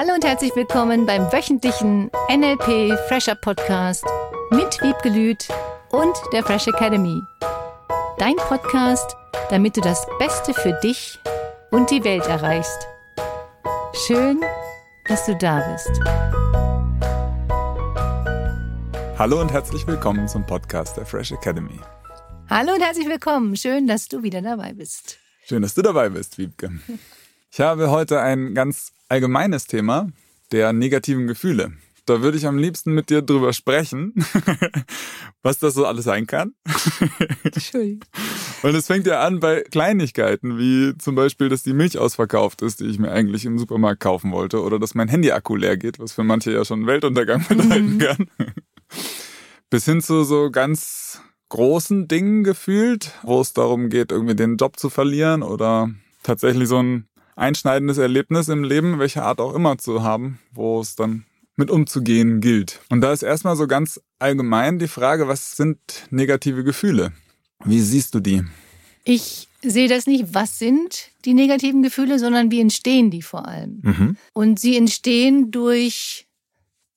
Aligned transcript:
Hallo 0.00 0.14
und 0.14 0.24
herzlich 0.24 0.54
willkommen 0.54 1.06
beim 1.06 1.22
wöchentlichen 1.32 2.08
NLP 2.30 2.96
Fresher 3.08 3.34
Podcast 3.34 4.04
mit 4.52 4.80
Wiebke 4.80 5.08
Lüth 5.08 5.48
und 5.90 6.16
der 6.32 6.44
Fresh 6.44 6.68
Academy. 6.68 7.20
Dein 8.16 8.36
Podcast, 8.36 9.16
damit 9.50 9.76
du 9.76 9.80
das 9.80 10.06
Beste 10.20 10.54
für 10.54 10.78
dich 10.84 11.18
und 11.72 11.90
die 11.90 12.04
Welt 12.04 12.24
erreichst. 12.28 12.86
Schön, 14.06 14.40
dass 15.08 15.26
du 15.26 15.34
da 15.34 15.68
bist. 15.72 15.90
Hallo 19.18 19.40
und 19.40 19.50
herzlich 19.50 19.84
willkommen 19.88 20.28
zum 20.28 20.46
Podcast 20.46 20.96
der 20.96 21.06
Fresh 21.06 21.32
Academy. 21.32 21.80
Hallo 22.48 22.74
und 22.74 22.82
herzlich 22.82 23.08
willkommen. 23.08 23.56
Schön, 23.56 23.88
dass 23.88 24.06
du 24.06 24.22
wieder 24.22 24.42
dabei 24.42 24.74
bist. 24.74 25.18
Schön, 25.44 25.62
dass 25.62 25.74
du 25.74 25.82
dabei 25.82 26.08
bist, 26.08 26.38
Wiebke. 26.38 26.70
Ich 27.50 27.60
habe 27.60 27.90
heute 27.90 28.20
ein 28.20 28.54
ganz 28.54 28.92
allgemeines 29.08 29.66
Thema 29.66 30.08
der 30.52 30.72
negativen 30.72 31.26
Gefühle. 31.26 31.72
Da 32.04 32.22
würde 32.22 32.38
ich 32.38 32.46
am 32.46 32.56
liebsten 32.56 32.94
mit 32.94 33.10
dir 33.10 33.20
drüber 33.20 33.52
sprechen, 33.52 34.14
was 35.42 35.58
das 35.58 35.74
so 35.74 35.84
alles 35.84 36.04
sein 36.04 36.26
kann. 36.26 36.54
Schön. 37.58 38.00
Und 38.62 38.74
es 38.74 38.86
fängt 38.86 39.06
ja 39.06 39.20
an 39.20 39.40
bei 39.40 39.62
Kleinigkeiten, 39.62 40.58
wie 40.58 40.96
zum 40.96 41.14
Beispiel, 41.14 41.48
dass 41.48 41.62
die 41.62 41.74
Milch 41.74 41.98
ausverkauft 41.98 42.62
ist, 42.62 42.80
die 42.80 42.86
ich 42.86 42.98
mir 42.98 43.12
eigentlich 43.12 43.44
im 43.44 43.58
Supermarkt 43.58 44.00
kaufen 44.00 44.32
wollte, 44.32 44.62
oder 44.62 44.78
dass 44.78 44.94
mein 44.94 45.08
Handy-Akku 45.08 45.56
leer 45.56 45.76
geht, 45.76 45.98
was 45.98 46.12
für 46.12 46.24
manche 46.24 46.50
ja 46.50 46.64
schon 46.64 46.86
Weltuntergang 46.86 47.44
bedeuten 47.46 47.94
mhm. 47.94 47.98
kann. 47.98 48.30
Bis 49.70 49.84
hin 49.84 50.00
zu 50.00 50.24
so 50.24 50.50
ganz 50.50 51.20
großen 51.50 52.08
Dingen 52.08 52.42
gefühlt, 52.42 53.12
wo 53.22 53.40
es 53.40 53.52
darum 53.52 53.90
geht, 53.90 54.12
irgendwie 54.12 54.34
den 54.34 54.56
Job 54.56 54.78
zu 54.78 54.88
verlieren 54.88 55.42
oder 55.42 55.90
tatsächlich 56.22 56.68
so 56.68 56.82
ein 56.82 57.08
einschneidendes 57.38 57.98
Erlebnis 57.98 58.48
im 58.48 58.64
Leben, 58.64 58.98
welcher 58.98 59.24
Art 59.24 59.40
auch 59.40 59.54
immer 59.54 59.78
zu 59.78 60.02
haben, 60.02 60.40
wo 60.52 60.80
es 60.80 60.96
dann 60.96 61.24
mit 61.56 61.70
umzugehen 61.70 62.40
gilt. 62.40 62.80
Und 62.88 63.00
da 63.00 63.12
ist 63.12 63.22
erstmal 63.22 63.56
so 63.56 63.66
ganz 63.66 64.00
allgemein 64.18 64.78
die 64.78 64.88
Frage, 64.88 65.28
was 65.28 65.56
sind 65.56 65.78
negative 66.10 66.64
Gefühle? 66.64 67.12
Wie 67.64 67.80
siehst 67.80 68.14
du 68.14 68.20
die? 68.20 68.44
Ich 69.04 69.48
sehe 69.62 69.88
das 69.88 70.06
nicht, 70.06 70.34
was 70.34 70.58
sind 70.58 71.10
die 71.24 71.34
negativen 71.34 71.82
Gefühle, 71.82 72.18
sondern 72.18 72.50
wie 72.50 72.60
entstehen 72.60 73.10
die 73.10 73.22
vor 73.22 73.48
allem. 73.48 73.80
Mhm. 73.82 74.16
Und 74.32 74.60
sie 74.60 74.76
entstehen 74.76 75.50
durch 75.50 76.26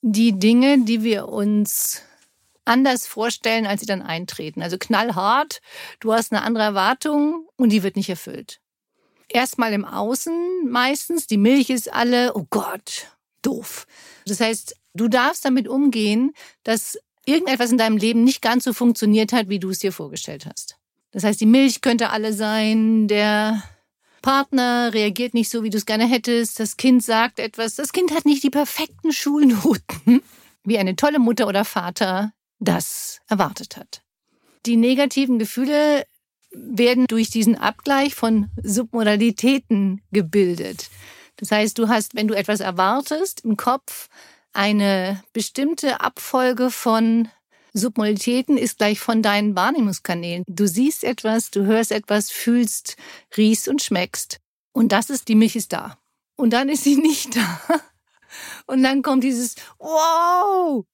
die 0.02 0.38
Dinge, 0.38 0.84
die 0.84 1.03
wir 1.03 1.30
uns 1.30 2.03
anders 2.66 3.08
vorstellen, 3.08 3.66
als 3.66 3.81
sie 3.81 3.88
dann 3.88 4.03
eintreten. 4.03 4.62
Also 4.62 4.78
knallhart, 4.78 5.62
du 6.00 6.14
hast 6.14 6.31
eine 6.31 6.44
andere 6.44 6.64
Erwartung 6.64 7.47
und 7.56 7.69
die 7.69 7.81
wird 7.81 7.95
nicht 7.95 8.09
erfüllt 8.09 8.61
erstmal 9.34 9.74
im 9.74 9.86
Außen 9.86 10.70
meistens. 10.70 11.28
Die 11.28 11.38
Milch 11.38 11.70
ist 11.70 11.92
alle, 11.92 12.34
oh 12.36 12.46
Gott, 12.50 13.08
doof. 13.42 13.88
Das 14.26 14.40
heißt, 14.40 14.76
du 14.94 15.08
darfst 15.08 15.46
damit 15.46 15.68
umgehen, 15.68 16.34
dass 16.64 16.98
irgendetwas 17.26 17.72
in 17.72 17.78
deinem 17.78 17.98
Leben 17.98 18.24
nicht 18.24 18.42
ganz 18.42 18.64
so 18.64 18.74
funktioniert 18.74 19.34
hat, 19.34 19.50
wie 19.50 19.59
du 19.59 19.70
es 19.70 19.80
dir 19.80 19.92
vorgestellt 19.92 20.46
hast. 20.46 20.78
Das 21.12 21.24
heißt, 21.24 21.42
die 21.42 21.46
Milch 21.46 21.82
könnte 21.82 22.09
alle 22.09 22.34
sein, 22.34 23.08
der 23.08 23.64
Partner 24.22 24.94
reagiert 24.94 25.34
nicht 25.34 25.50
so, 25.50 25.64
wie 25.64 25.70
du 25.70 25.78
es 25.78 25.86
gerne 25.86 26.06
hättest, 26.06 26.59
das 26.59 26.78
Kind 26.78 27.04
sagt 27.04 27.40
etwas, 27.40 27.76
das 27.76 27.92
Kind 27.92 28.12
hat 28.12 28.26
nicht 28.26 28.44
die 28.44 28.50
perfekten 28.50 29.12
Schulnoten, 29.12 30.22
wie 30.64 30.78
eine 30.78 30.96
tolle 30.96 31.20
Mutter 31.20 31.48
oder 31.48 31.66
Vater 31.66 32.34
das 32.59 33.20
erwartet 33.28 33.78
hat. 33.78 34.04
Die 34.68 34.78
negativen 34.78 35.40
Gefühle 35.40 36.06
werden 36.52 37.07
durch 37.07 37.30
diesen 37.30 37.55
Abgleich 37.55 38.16
von 38.16 38.49
Submodalitäten 38.61 40.02
gebildet. 40.11 40.89
Das 41.38 41.52
heißt, 41.52 41.77
du 41.77 41.88
hast, 41.88 42.16
wenn 42.16 42.27
du 42.27 42.35
etwas 42.35 42.59
erwartest, 42.59 43.45
im 43.45 43.57
Kopf 43.57 44.09
eine 44.53 45.23
bestimmte 45.34 46.01
Abfolge 46.01 46.69
von 46.69 47.29
Submodalitäten 47.73 48.57
ist 48.57 48.79
gleich 48.79 49.00
von 49.00 49.22
deinen 49.22 49.56
Wahrnehmungskanälen. 49.56 50.44
Du 50.47 50.67
siehst 50.67 51.03
etwas, 51.03 51.51
du 51.51 51.66
hörst 51.66 51.91
etwas, 51.91 52.29
fühlst, 52.29 52.97
riechst 53.38 53.69
und 53.69 53.81
schmeckst. 53.81 54.40
Und 54.73 54.91
das 54.91 55.09
ist, 55.09 55.29
die 55.29 55.35
Milch 55.35 55.56
ist 55.56 55.72
da. 55.72 55.97
Und 56.35 56.51
dann 56.51 56.69
ist 56.69 56.84
sie 56.84 56.95
nicht 57.01 57.35
da. 57.35 57.61
Und 58.67 58.84
dann 58.84 59.01
kommt 59.01 59.23
dieses 59.23 59.56
Wow! 59.79 60.85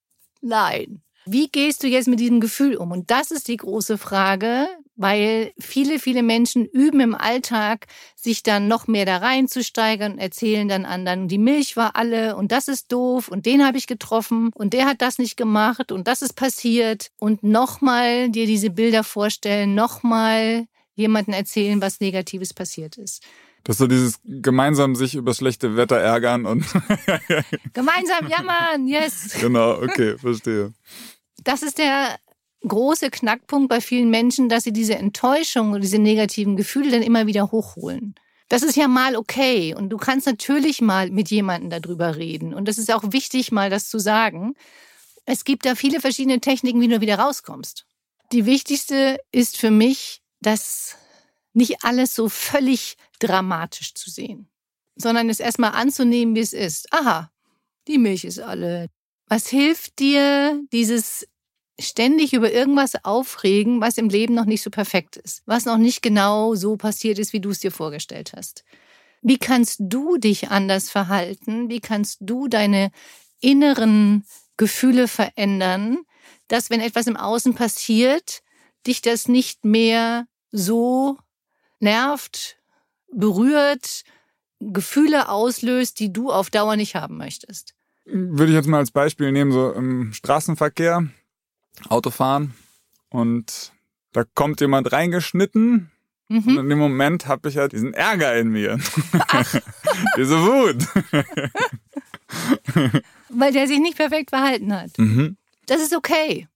Nein. 0.42 1.02
Wie 1.26 1.50
gehst 1.50 1.84
du 1.84 1.88
jetzt 1.88 2.08
mit 2.08 2.20
diesem 2.20 2.40
Gefühl 2.40 2.78
um? 2.78 2.92
Und 2.92 3.12
das 3.12 3.32
ist 3.32 3.48
die 3.48 3.58
große 3.58 3.98
Frage, 3.98 4.68
weil 4.98 5.54
viele, 5.60 6.00
viele 6.00 6.24
Menschen 6.24 6.66
üben 6.66 7.00
im 7.00 7.16
Alltag, 7.16 7.86
sich 8.16 8.44
dann 8.44 8.68
noch 8.68 8.88
mehr 8.88 9.06
da 9.06 9.18
reinzusteigern 9.18 10.14
und 10.14 10.20
erzählen 10.20 10.68
dann 10.68 10.86
anderen, 10.86 11.28
die 11.28 11.38
Milch 11.38 11.78
war 11.78 11.96
alle 11.96 12.36
und 12.36 12.52
das 12.52 12.68
ist 12.68 12.92
doof 12.92 13.30
und 13.30 13.46
den 13.46 13.66
habe 13.66 13.78
ich 13.78 13.88
getroffen 13.88 14.52
und 14.54 14.74
der 14.74 14.86
hat 14.86 15.02
das 15.02 15.20
nicht 15.20 15.38
gemacht 15.38 15.92
und 15.92 16.08
das 16.08 16.22
ist 16.22 16.34
passiert 16.34 17.12
und 17.20 17.44
nochmal 17.44 18.30
dir 18.30 18.48
diese 18.48 18.72
Bilder 18.72 19.04
vorstellen, 19.04 19.76
nochmal 19.76 20.66
jemanden 20.96 21.32
erzählen, 21.34 21.80
was 21.80 22.00
Negatives 22.00 22.54
passiert 22.54 22.98
ist. 22.98 23.24
Das 23.64 23.76
ist 23.76 23.80
so 23.80 23.88
dieses 23.88 24.20
gemeinsam 24.24 24.96
sich 24.96 25.16
über 25.16 25.34
schlechte 25.34 25.76
Wetter 25.78 25.98
ärgern 25.98 26.46
und 26.46 26.66
gemeinsam 27.74 28.28
jammern, 28.28 28.88
yes. 28.88 29.36
Genau, 29.42 29.74
okay, 29.82 30.18
verstehe. 30.18 30.74
Das 31.44 31.62
ist 31.62 31.78
der 31.78 32.18
große 32.66 33.10
Knackpunkt 33.10 33.70
bei 33.70 33.82
vielen 33.82 34.10
Menschen, 34.10 34.50
dass 34.50 34.64
sie 34.64 34.74
diese 34.74 34.96
Enttäuschung 34.96 35.72
und 35.72 35.82
diese 35.82 36.00
negativen 36.00 36.56
Gefühle 36.56 36.92
dann 36.92 37.04
immer 37.04 37.28
wieder 37.28 37.52
hochholen. 37.52 38.16
Das 38.50 38.64
ist 38.64 38.78
ja 38.78 38.88
mal 38.88 39.16
okay 39.16 39.76
und 39.76 39.90
du 39.90 39.98
kannst 39.98 40.26
natürlich 40.26 40.82
mal 40.82 41.12
mit 41.12 41.30
jemandem 41.30 41.70
darüber 41.70 42.16
reden 42.16 42.54
und 42.54 42.68
das 42.68 42.78
ist 42.78 42.92
auch 42.92 43.12
wichtig, 43.12 43.52
mal 43.52 43.70
das 43.70 43.90
zu 43.90 44.00
sagen. 44.00 44.56
Es 45.26 45.44
gibt 45.44 45.66
da 45.66 45.76
viele 45.76 46.00
verschiedene 46.00 46.40
Techniken, 46.40 46.80
wie 46.80 46.88
du 46.88 47.02
wieder 47.02 47.20
rauskommst. 47.20 47.86
Die 48.32 48.46
wichtigste 48.46 49.18
ist 49.32 49.58
für 49.58 49.72
mich, 49.72 50.22
dass 50.42 50.96
nicht 51.54 51.84
alles 51.84 52.16
so 52.16 52.30
völlig 52.30 52.96
dramatisch 53.20 53.94
zu 53.94 54.10
sehen, 54.10 54.48
sondern 54.96 55.30
es 55.30 55.40
erstmal 55.40 55.72
anzunehmen, 55.72 56.36
wie 56.36 56.42
es 56.42 56.54
ist. 56.54 56.92
Aha, 56.94 57.32
die 57.88 57.98
Milch 57.98 58.24
ist 58.24 58.40
alle. 58.40 58.88
Was 59.28 59.48
hilft 59.48 60.00
dir, 60.00 60.62
dieses 60.72 61.28
ständig 61.80 62.34
über 62.34 62.52
irgendwas 62.52 63.04
aufregen, 63.04 63.82
was 63.82 63.98
im 63.98 64.10
Leben 64.10 64.34
noch 64.34 64.46
nicht 64.46 64.64
so 64.64 64.70
perfekt 64.70 65.18
ist, 65.18 65.44
was 65.46 65.66
noch 65.66 65.78
nicht 65.78 66.02
genau 66.02 66.56
so 66.56 66.76
passiert 66.78 67.20
ist, 67.20 67.34
wie 67.34 67.40
du 67.40 67.50
es 67.50 67.60
dir 67.60 67.72
vorgestellt 67.72 68.34
hast. 68.36 68.64
Wie 69.22 69.38
kannst 69.38 69.78
du 69.80 70.18
dich 70.18 70.50
anders 70.50 70.90
verhalten? 70.90 71.70
Wie 71.70 71.80
kannst 71.80 72.18
du 72.22 72.48
deine 72.48 72.92
inneren 73.40 74.26
Gefühle 74.58 75.08
verändern, 75.08 76.00
dass 76.48 76.70
wenn 76.70 76.82
etwas 76.82 77.08
im 77.08 77.18
Außen 77.18 77.54
passiert, 77.54 78.42
dich 78.86 79.02
das 79.02 79.28
nicht 79.28 79.66
mehr 79.66 80.28
so 80.52 81.18
nervt, 81.80 82.58
berührt, 83.12 84.04
Gefühle 84.60 85.30
auslöst, 85.30 86.00
die 86.00 86.12
du 86.12 86.32
auf 86.32 86.50
Dauer 86.50 86.76
nicht 86.76 86.96
haben 86.96 87.18
möchtest? 87.18 87.76
Würde 88.06 88.52
ich 88.52 88.56
jetzt 88.56 88.68
mal 88.68 88.78
als 88.78 88.92
Beispiel 88.92 89.32
nehmen, 89.32 89.52
so 89.52 89.72
im 89.74 90.14
Straßenverkehr 90.14 91.08
Autofahren 91.90 92.54
und 93.10 93.72
da 94.14 94.24
kommt 94.24 94.62
jemand 94.62 94.92
reingeschnitten 94.92 95.92
mhm. 96.28 96.48
und 96.48 96.58
in 96.58 96.70
dem 96.70 96.80
Moment 96.80 97.28
habe 97.28 97.50
ich 97.50 97.56
ja 97.56 97.68
diesen 97.68 97.94
Ärger 97.94 98.36
in 98.38 98.50
mir. 98.50 98.80
Diese 100.18 100.40
Wut. 100.42 100.88
Weil 103.30 103.52
der 103.52 103.68
sich 103.68 103.80
nicht 103.80 103.98
perfekt 103.98 104.30
verhalten 104.32 104.74
hat. 104.74 104.98
Mhm. 104.98 105.38
Das 105.66 105.82
ist 105.82 105.96
okay, 105.96 106.48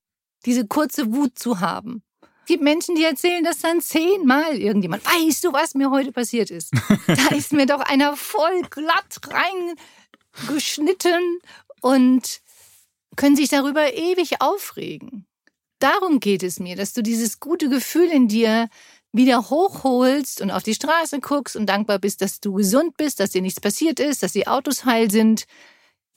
diese 0.46 0.66
kurze 0.68 1.14
Wut 1.14 1.38
zu 1.38 1.60
haben. 1.60 2.02
Es 2.44 2.48
gibt 2.48 2.64
Menschen, 2.64 2.96
die 2.96 3.04
erzählen 3.04 3.44
das 3.44 3.60
dann 3.60 3.82
zehnmal 3.82 4.56
irgendjemand. 4.56 5.06
Weißt 5.06 5.44
du, 5.44 5.54
was 5.54 5.76
mir 5.76 5.92
heute 5.92 6.12
passiert 6.12 6.50
ist? 6.50 6.72
da 7.08 7.36
ist 7.36 7.54
mir 7.54 7.66
doch 7.66 7.82
einer 7.82 8.16
voll 8.18 8.62
glatt 8.70 9.20
reingeschnitten 10.44 11.40
und 11.82 12.42
können 13.16 13.36
sich 13.36 13.50
darüber 13.50 13.94
ewig 13.94 14.42
aufregen. 14.42 15.26
Darum 15.80 16.20
geht 16.20 16.44
es 16.44 16.60
mir, 16.60 16.76
dass 16.76 16.94
du 16.94 17.02
dieses 17.02 17.40
gute 17.40 17.70
Gefühl 17.70 18.10
in 18.10 18.28
dir 18.28 18.70
wieder 19.14 19.50
hochholst 19.50 20.42
und 20.42 20.52
auf 20.52 20.64
die 20.64 20.76
Straße 20.76 21.20
guckst 21.20 21.56
und 21.56 21.66
dankbar 21.66 22.00
bist, 22.00 22.22
dass 22.22 22.40
du 22.40 22.54
gesund 22.54 22.96
bist, 22.98 23.20
dass 23.20 23.32
dir 23.32 23.42
nichts 23.42 23.60
passiert 23.60 24.00
ist, 24.00 24.24
dass 24.24 24.32
die 24.32 24.48
Autos 24.48 24.86
heil 24.86 25.12
sind, 25.12 25.46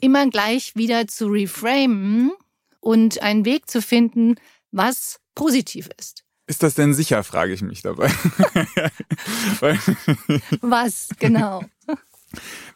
immer 0.00 0.28
gleich 0.28 0.76
wieder 0.76 1.06
zu 1.06 1.26
reframen 1.26 2.32
und 2.80 3.22
einen 3.22 3.44
Weg 3.44 3.68
zu 3.68 3.82
finden, 3.82 4.36
was 4.70 5.18
positiv 5.34 5.88
ist. 5.98 6.24
Ist 6.46 6.62
das 6.62 6.74
denn 6.74 6.92
sicher, 6.92 7.24
frage 7.24 7.54
ich 7.54 7.62
mich 7.62 7.80
dabei. 7.80 8.08
was, 10.60 11.08
genau. 11.18 11.64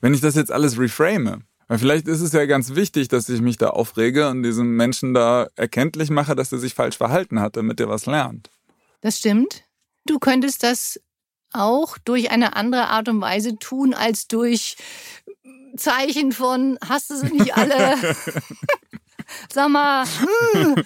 Wenn 0.00 0.14
ich 0.14 0.22
das 0.22 0.36
jetzt 0.36 0.50
alles 0.50 0.78
reframe, 0.78 1.44
weil 1.68 1.78
vielleicht 1.78 2.08
ist 2.08 2.22
es 2.22 2.32
ja 2.32 2.46
ganz 2.46 2.74
wichtig, 2.74 3.08
dass 3.08 3.28
ich 3.28 3.40
mich 3.40 3.58
da 3.58 3.68
aufrege 3.68 4.28
und 4.30 4.42
diesem 4.42 4.74
Menschen 4.74 5.14
da 5.14 5.48
erkenntlich 5.54 6.10
mache, 6.10 6.34
dass 6.34 6.50
er 6.50 6.58
sich 6.58 6.74
falsch 6.74 6.96
verhalten 6.96 7.40
hat, 7.40 7.56
damit 7.56 7.78
er 7.78 7.88
was 7.88 8.06
lernt. 8.06 8.50
Das 9.02 9.18
stimmt. 9.18 9.64
Du 10.06 10.18
könntest 10.18 10.62
das 10.62 10.98
auch 11.52 11.98
durch 11.98 12.30
eine 12.30 12.56
andere 12.56 12.88
Art 12.88 13.08
und 13.08 13.20
Weise 13.20 13.56
tun 13.56 13.94
als 13.94 14.28
durch 14.28 14.76
Zeichen 15.76 16.32
von, 16.32 16.78
hast 16.86 17.10
du 17.10 17.16
sie 17.16 17.32
nicht 17.32 17.56
alle? 17.56 17.96
Sag 19.52 19.68
mal. 19.68 20.06
Hm. 20.52 20.82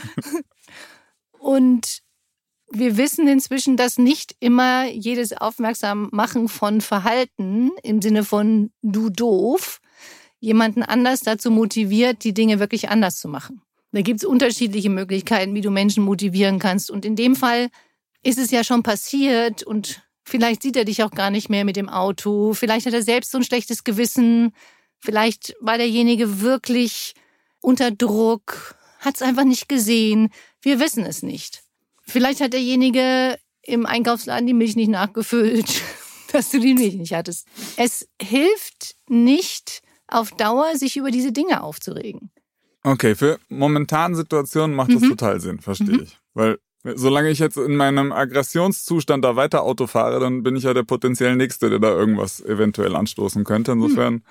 Und 1.38 2.02
wir 2.70 2.96
wissen 2.96 3.28
inzwischen, 3.28 3.76
dass 3.76 3.99
nicht 3.99 4.35
immer 4.40 4.87
jedes 4.87 5.32
Aufmerksammachen 5.32 6.49
von 6.49 6.81
Verhalten 6.81 7.70
im 7.82 8.00
Sinne 8.02 8.25
von 8.25 8.73
du 8.82 9.11
doof 9.11 9.81
jemanden 10.43 10.83
anders 10.83 11.21
dazu 11.21 11.53
motiviert, 11.53 12.25
die 12.25 12.35
Dinge 12.35 12.59
wirklich 12.59 12.89
anders 12.89 13.21
zu 13.21 13.29
machen. 13.29 13.62
Da 13.93 14.03
gibt 14.03 14.19
es 14.19 14.25
unterschiedliche 14.25 14.91
Möglichkeiten, 14.91 15.55
wie 15.55 15.61
du 15.61 15.71
Menschen 15.71 16.03
motivieren 16.03 16.59
kannst. 16.59 16.91
Und 16.91 17.05
in 17.05 17.15
dem 17.15 17.37
Fall 17.37 17.69
ist 18.25 18.39
es 18.39 18.50
ja 18.50 18.65
schon 18.65 18.83
passiert 18.83 19.62
und 19.62 20.03
vielleicht 20.25 20.62
sieht 20.62 20.77
er 20.77 20.85
dich 20.85 21.05
auch 21.05 21.12
gar 21.12 21.31
nicht 21.31 21.49
mehr 21.49 21.65
mit 21.65 21.77
dem 21.77 21.89
Auto. 21.89 22.55
Vielleicht 22.55 22.87
hat 22.87 22.93
er 22.93 23.05
selbst 23.05 23.31
so 23.31 23.39
ein 23.39 23.44
schlechtes 23.44 23.85
Gewissen. 23.85 24.53
Vielleicht 24.99 25.55
war 25.61 25.79
derjenige 25.79 26.41
wirklich 26.41 27.15
unter 27.61 27.93
Druck, 27.93 28.75
hat 28.99 29.15
es 29.15 29.23
einfach 29.23 29.45
nicht 29.45 29.69
gesehen. 29.69 30.31
Wir 30.61 30.81
wissen 30.81 31.05
es 31.05 31.23
nicht. 31.23 31.62
Vielleicht 32.05 32.41
hat 32.41 32.53
derjenige 32.53 33.38
im 33.62 33.87
Einkaufsladen 33.87 34.49
die 34.49 34.55
Milch 34.55 34.75
nicht 34.75 34.91
nachgefüllt, 34.91 35.83
dass 36.33 36.50
du 36.50 36.59
die 36.59 36.75
Milch 36.75 36.95
nicht 36.95 37.15
hattest. 37.15 37.47
Es 37.77 38.09
hilft 38.21 38.97
nicht 39.09 39.83
auf 40.14 40.31
Dauer, 40.32 40.76
sich 40.76 40.97
über 40.97 41.11
diese 41.11 41.32
Dinge 41.32 41.62
aufzuregen. 41.62 42.31
Okay, 42.85 43.14
für 43.14 43.38
momentanen 43.49 44.17
Situationen 44.17 44.75
macht 44.75 44.93
das 44.93 45.03
mhm. 45.03 45.11
total 45.11 45.41
Sinn, 45.41 45.61
verstehe 45.61 45.97
mhm. 45.97 46.03
ich. 46.03 46.19
Weil 46.35 46.59
solange 46.82 47.31
ich 47.31 47.38
jetzt 47.38 47.56
in 47.56 47.76
meinem 47.76 48.12
Aggressionszustand 48.12 49.25
da 49.25 49.37
weiter 49.37 49.62
Auto 49.62 49.87
fahre, 49.87 50.19
dann 50.19 50.43
bin 50.43 50.56
ich 50.56 50.64
ja 50.64 50.75
der 50.75 50.82
potenziell 50.82 51.37
Nächste, 51.37 51.70
der 51.70 51.79
da 51.79 51.91
irgendwas 51.91 52.41
eventuell 52.41 52.97
anstoßen 52.97 53.44
könnte. 53.44 53.73
Insofern 53.73 54.14
mhm. 54.14 54.23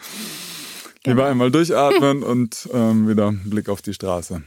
lieber 1.06 1.22
genau. 1.22 1.31
einmal 1.31 1.51
durchatmen 1.51 2.24
und 2.24 2.69
ähm, 2.74 3.07
wieder 3.07 3.31
Blick 3.31 3.69
auf 3.69 3.81
die 3.81 3.94
Straße. 3.94 4.44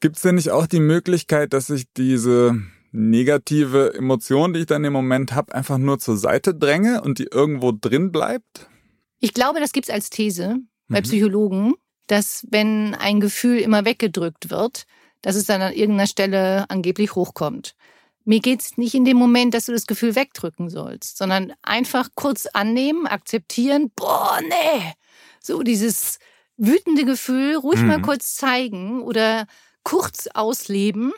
Gibt 0.00 0.16
es 0.16 0.22
denn 0.22 0.34
nicht 0.34 0.50
auch 0.50 0.66
die 0.66 0.80
Möglichkeit, 0.80 1.52
dass 1.52 1.70
ich 1.70 1.92
diese 1.96 2.60
negative 2.92 3.94
Emotion, 3.94 4.52
die 4.52 4.60
ich 4.60 4.66
dann 4.66 4.84
im 4.84 4.92
Moment 4.92 5.32
habe, 5.32 5.54
einfach 5.54 5.78
nur 5.78 5.98
zur 5.98 6.16
Seite 6.16 6.54
dränge 6.54 7.02
und 7.02 7.18
die 7.18 7.28
irgendwo 7.30 7.72
drin 7.72 8.12
bleibt? 8.12 8.68
Ich 9.20 9.34
glaube, 9.34 9.58
das 9.58 9.72
gibt 9.72 9.88
es 9.88 9.94
als 9.94 10.10
These 10.10 10.60
bei 10.88 11.00
mhm. 11.00 11.04
Psychologen 11.04 11.74
dass 12.08 12.46
wenn 12.50 12.94
ein 12.96 13.20
Gefühl 13.20 13.58
immer 13.58 13.84
weggedrückt 13.84 14.50
wird, 14.50 14.86
dass 15.22 15.36
es 15.36 15.46
dann 15.46 15.62
an 15.62 15.72
irgendeiner 15.72 16.08
Stelle 16.08 16.68
angeblich 16.68 17.14
hochkommt. 17.14 17.76
Mir 18.24 18.40
geht's 18.40 18.76
nicht 18.76 18.94
in 18.94 19.04
dem 19.04 19.16
Moment, 19.16 19.54
dass 19.54 19.66
du 19.66 19.72
das 19.72 19.86
Gefühl 19.86 20.14
wegdrücken 20.14 20.68
sollst, 20.68 21.16
sondern 21.16 21.52
einfach 21.62 22.08
kurz 22.14 22.46
annehmen, 22.46 23.06
akzeptieren, 23.06 23.90
boah, 23.94 24.38
nee. 24.42 24.92
So 25.40 25.62
dieses 25.62 26.18
wütende 26.56 27.04
Gefühl 27.04 27.56
ruhig 27.56 27.80
mhm. 27.80 27.86
mal 27.86 28.02
kurz 28.02 28.34
zeigen 28.34 29.02
oder 29.02 29.46
kurz 29.82 30.28
ausleben. 30.34 31.12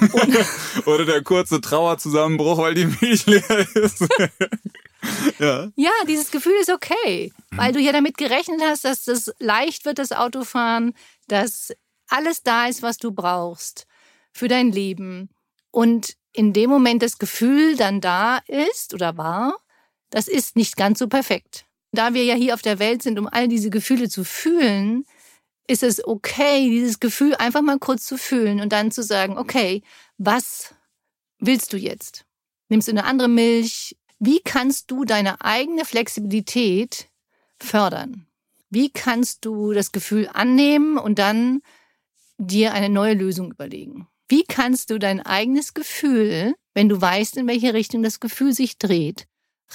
oder 0.86 1.04
der 1.04 1.22
kurze 1.22 1.60
Trauerzusammenbruch, 1.60 2.58
weil 2.58 2.74
die 2.74 2.86
Milch 2.86 3.26
leer 3.26 3.66
ist. 3.74 4.08
ja. 5.38 5.70
ja, 5.76 5.90
dieses 6.08 6.30
Gefühl 6.30 6.56
ist 6.60 6.70
okay, 6.70 7.32
weil 7.52 7.72
du 7.72 7.80
ja 7.80 7.92
damit 7.92 8.18
gerechnet 8.18 8.60
hast, 8.62 8.84
dass 8.84 9.04
das 9.04 9.32
leicht 9.38 9.84
wird, 9.84 9.98
das 9.98 10.12
Autofahren, 10.12 10.94
dass 11.28 11.72
alles 12.08 12.42
da 12.42 12.66
ist, 12.66 12.82
was 12.82 12.98
du 12.98 13.12
brauchst 13.12 13.86
für 14.32 14.48
dein 14.48 14.70
Leben. 14.70 15.30
Und 15.70 16.16
in 16.32 16.52
dem 16.52 16.70
Moment 16.70 17.02
das 17.02 17.18
Gefühl 17.18 17.76
dann 17.76 18.00
da 18.00 18.38
ist 18.46 18.94
oder 18.94 19.16
war, 19.16 19.56
das 20.10 20.28
ist 20.28 20.56
nicht 20.56 20.76
ganz 20.76 20.98
so 20.98 21.08
perfekt. 21.08 21.64
Da 21.92 22.14
wir 22.14 22.24
ja 22.24 22.34
hier 22.34 22.54
auf 22.54 22.62
der 22.62 22.78
Welt 22.78 23.02
sind, 23.02 23.18
um 23.18 23.26
all 23.26 23.48
diese 23.48 23.70
Gefühle 23.70 24.08
zu 24.08 24.24
fühlen, 24.24 25.04
ist 25.66 25.82
es 25.82 26.06
okay, 26.06 26.68
dieses 26.68 27.00
Gefühl 27.00 27.34
einfach 27.36 27.62
mal 27.62 27.78
kurz 27.78 28.06
zu 28.06 28.16
fühlen 28.18 28.60
und 28.60 28.72
dann 28.72 28.90
zu 28.90 29.02
sagen, 29.02 29.38
okay, 29.38 29.82
was 30.18 30.74
willst 31.38 31.72
du 31.72 31.76
jetzt? 31.76 32.24
Nimmst 32.68 32.88
du 32.88 32.92
eine 32.92 33.04
andere 33.04 33.28
Milch? 33.28 33.96
Wie 34.18 34.40
kannst 34.40 34.90
du 34.90 35.04
deine 35.04 35.42
eigene 35.42 35.84
Flexibilität 35.84 37.08
fördern? 37.60 38.26
Wie 38.70 38.90
kannst 38.90 39.44
du 39.44 39.72
das 39.72 39.92
Gefühl 39.92 40.28
annehmen 40.32 40.98
und 40.98 41.18
dann 41.18 41.60
dir 42.38 42.72
eine 42.72 42.88
neue 42.88 43.14
Lösung 43.14 43.50
überlegen? 43.50 44.08
Wie 44.28 44.42
kannst 44.42 44.90
du 44.90 44.98
dein 44.98 45.20
eigenes 45.20 45.74
Gefühl, 45.74 46.54
wenn 46.74 46.88
du 46.88 47.00
weißt, 47.00 47.36
in 47.36 47.46
welche 47.46 47.74
Richtung 47.74 48.02
das 48.02 48.18
Gefühl 48.18 48.52
sich 48.52 48.78
dreht, 48.78 49.26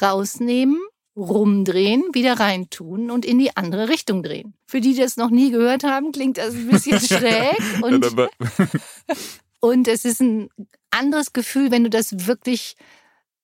rausnehmen, 0.02 0.80
rumdrehen, 1.16 2.04
wieder 2.14 2.40
reintun 2.40 3.12
und 3.12 3.26
in 3.26 3.40
die 3.40 3.56
andere 3.56 3.90
Richtung 3.90 4.24
drehen? 4.24 4.56
Für 4.66 4.82
die, 4.82 4.94
die 4.94 5.02
das 5.02 5.18
noch 5.18 5.30
nie 5.30 5.52
gehört 5.52 5.84
haben, 5.84 6.12
klingt 6.12 6.38
das 6.38 6.56
ein 6.56 6.68
bisschen 6.68 7.00
schräg 7.00 7.60
und, 7.82 8.06
und 9.62 9.88
es 9.88 10.04
ist 10.04 10.20
ein 10.20 10.50
anderes 10.90 11.32
Gefühl, 11.32 11.72
wenn 11.72 11.84
du 11.84 11.90
das 11.90 12.28
wirklich 12.28 12.76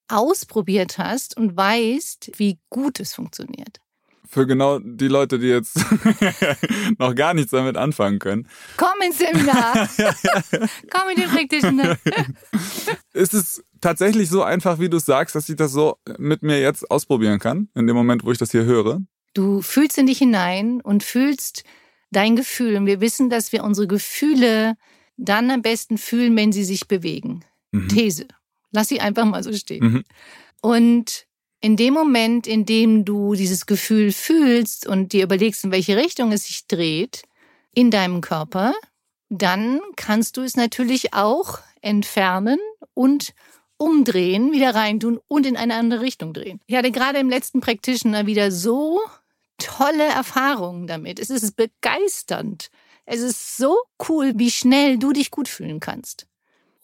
ausprobiert 0.07 0.97
hast 0.97 1.37
und 1.37 1.55
weißt, 1.55 2.31
wie 2.37 2.59
gut 2.69 2.99
es 2.99 3.13
funktioniert. 3.13 3.79
Für 4.29 4.45
genau 4.45 4.79
die 4.79 5.07
Leute, 5.07 5.39
die 5.39 5.47
jetzt 5.47 5.79
noch 6.97 7.15
gar 7.15 7.33
nichts 7.33 7.51
damit 7.51 7.77
anfangen 7.77 8.19
können. 8.19 8.47
Komm 8.75 9.01
ins 9.05 9.19
Seminar. 9.19 9.73
Komm 10.91 11.09
in 11.15 11.21
den 11.21 11.29
Practitioner. 11.29 11.97
Ist 13.13 13.33
es 13.33 13.63
tatsächlich 13.79 14.29
so 14.29 14.43
einfach, 14.43 14.79
wie 14.79 14.89
du 14.89 14.99
sagst, 14.99 15.35
dass 15.35 15.47
ich 15.47 15.55
das 15.55 15.71
so 15.71 15.97
mit 16.17 16.43
mir 16.43 16.59
jetzt 16.59 16.91
ausprobieren 16.91 17.39
kann, 17.39 17.69
in 17.73 17.87
dem 17.87 17.95
Moment, 17.95 18.25
wo 18.25 18.31
ich 18.31 18.37
das 18.37 18.51
hier 18.51 18.65
höre? 18.65 18.99
Du 19.33 19.61
fühlst 19.61 19.97
in 19.97 20.07
dich 20.07 20.17
hinein 20.17 20.81
und 20.81 21.03
fühlst 21.03 21.63
dein 22.11 22.35
Gefühl. 22.35 22.75
Und 22.75 22.85
wir 22.85 22.99
wissen, 22.99 23.29
dass 23.29 23.51
wir 23.53 23.63
unsere 23.63 23.87
Gefühle 23.87 24.75
dann 25.15 25.49
am 25.51 25.61
besten 25.61 25.97
fühlen, 25.97 26.35
wenn 26.35 26.51
sie 26.51 26.63
sich 26.63 26.87
bewegen. 26.87 27.43
Mhm. 27.71 27.89
These. 27.89 28.27
Lass 28.71 28.89
sie 28.89 28.99
einfach 28.99 29.25
mal 29.25 29.43
so 29.43 29.53
stehen. 29.53 29.83
Mhm. 29.83 30.03
Und 30.61 31.25
in 31.61 31.75
dem 31.75 31.93
Moment, 31.93 32.47
in 32.47 32.65
dem 32.65 33.05
du 33.05 33.33
dieses 33.33 33.65
Gefühl 33.65 34.11
fühlst 34.11 34.85
und 34.85 35.13
dir 35.13 35.23
überlegst, 35.23 35.63
in 35.63 35.71
welche 35.71 35.97
Richtung 35.97 36.31
es 36.31 36.45
sich 36.45 36.67
dreht 36.67 37.23
in 37.73 37.91
deinem 37.91 38.21
Körper, 38.21 38.73
dann 39.29 39.81
kannst 39.95 40.37
du 40.37 40.41
es 40.41 40.55
natürlich 40.55 41.13
auch 41.13 41.59
entfernen 41.81 42.59
und 42.93 43.33
umdrehen, 43.77 44.51
wieder 44.51 44.73
reintun 44.73 45.19
und 45.27 45.45
in 45.45 45.57
eine 45.57 45.75
andere 45.75 46.01
Richtung 46.01 46.33
drehen. 46.33 46.59
Ich 46.67 46.75
hatte 46.75 46.91
gerade 46.91 47.19
im 47.19 47.29
letzten 47.29 47.59
Practitioner 47.59 48.25
wieder 48.25 48.51
so 48.51 48.99
tolle 49.57 50.05
Erfahrungen 50.05 50.87
damit. 50.87 51.19
Es 51.19 51.29
ist 51.29 51.55
begeisternd. 51.55 52.69
Es 53.05 53.21
ist 53.21 53.57
so 53.57 53.77
cool, 54.09 54.33
wie 54.35 54.51
schnell 54.51 54.97
du 54.97 55.13
dich 55.13 55.31
gut 55.31 55.47
fühlen 55.47 55.79
kannst. 55.79 56.27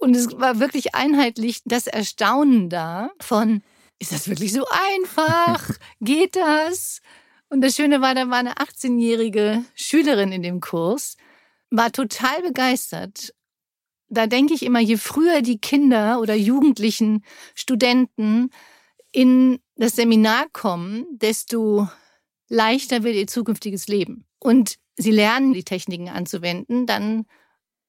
Und 0.04 0.18
es 0.18 0.38
war 0.38 0.60
wirklich 0.60 0.96
einheitlich 0.96 1.62
das 1.64 1.88
Erstaunen 1.88 2.70
da 2.70 3.12
von, 3.22 3.64
ist 4.00 4.12
das 4.12 4.28
wirklich 4.28 4.52
so 4.52 4.66
einfach? 4.92 5.70
Geht 6.02 6.36
das? 6.36 7.00
Und 7.48 7.62
das 7.62 7.78
Schöne 7.78 8.02
war, 8.02 8.14
da 8.14 8.30
war 8.30 8.40
eine 8.40 8.56
18-jährige 8.56 9.64
Schülerin 9.76 10.34
in 10.34 10.44
dem 10.44 10.60
Kurs, 10.60 11.16
war 11.70 11.90
total 11.90 12.42
begeistert. 12.42 13.34
Da 14.10 14.28
denke 14.28 14.54
ich 14.54 14.64
immer, 14.64 14.82
je 14.82 14.98
früher 14.98 15.42
die 15.42 15.60
Kinder 15.60 16.20
oder 16.20 16.36
Jugendlichen, 16.36 17.24
Studenten 17.56 18.50
in 19.14 19.62
das 19.78 19.96
Seminar 19.96 20.48
kommen, 20.52 21.06
desto 21.12 21.88
leichter 22.50 23.04
wird 23.04 23.16
ihr 23.16 23.28
zukünftiges 23.28 23.88
Leben. 23.88 24.26
Und 24.40 24.76
sie 24.98 25.12
lernen 25.12 25.54
die 25.54 25.64
Techniken 25.64 26.10
anzuwenden, 26.10 26.88
dann 26.88 27.26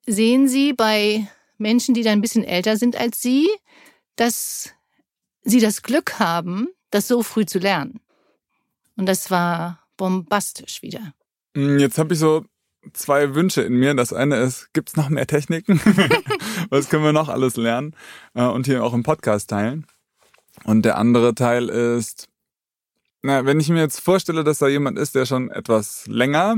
sehen 0.07 0.47
sie 0.47 0.75
bei 0.75 1.27
Menschen, 1.65 1.95
die 1.95 2.03
da 2.03 2.13
ein 2.13 2.21
bisschen 2.21 2.45
älter 2.45 2.77
sind 2.77 2.95
als 2.95 3.23
Sie, 3.23 3.49
dass 4.17 4.75
Sie 5.43 5.61
das 5.61 5.83
Glück 5.83 6.19
haben, 6.19 6.69
das 6.91 7.09
so 7.09 7.23
früh 7.23 7.47
zu 7.47 7.59
lernen. 7.59 8.01
Und 8.97 9.07
das 9.07 9.31
war 9.31 9.81
bombastisch 9.97 10.83
wieder. 10.83 11.15
Hm, 11.57 11.79
jetzt 11.79 11.97
habe 11.97 12.13
ich 12.13 12.21
so 12.21 12.45
zwei 12.93 13.35
Wünsche 13.35 13.63
in 13.63 13.75
mir. 13.75 13.95
Das 13.95 14.13
eine 14.13 14.37
ist, 14.37 14.73
gibt 14.75 14.91
es 14.91 14.97
noch 14.97 15.09
mehr 15.09 15.27
Techniken? 15.27 15.81
Was 16.71 16.91
können 16.91 17.03
wir 17.03 17.13
noch 17.13 17.31
alles 17.31 17.57
lernen? 17.57 17.97
Äh, 18.35 18.45
und 18.45 18.67
hier 18.67 18.85
auch 18.85 18.93
im 18.93 19.03
Podcast 19.03 19.49
teilen. 19.49 19.87
Und 20.65 20.85
der 20.85 20.99
andere 20.99 21.35
Teil 21.35 21.71
ist, 21.71 22.29
na, 23.23 23.47
wenn 23.47 23.59
ich 23.59 23.71
mir 23.71 23.81
jetzt 23.81 24.01
vorstelle, 24.01 24.45
dass 24.45 24.59
da 24.59 24.69
jemand 24.69 24.99
ist, 24.99 25.15
der 25.15 25.25
schon 25.25 25.51
etwas 25.51 26.07
länger 26.09 26.57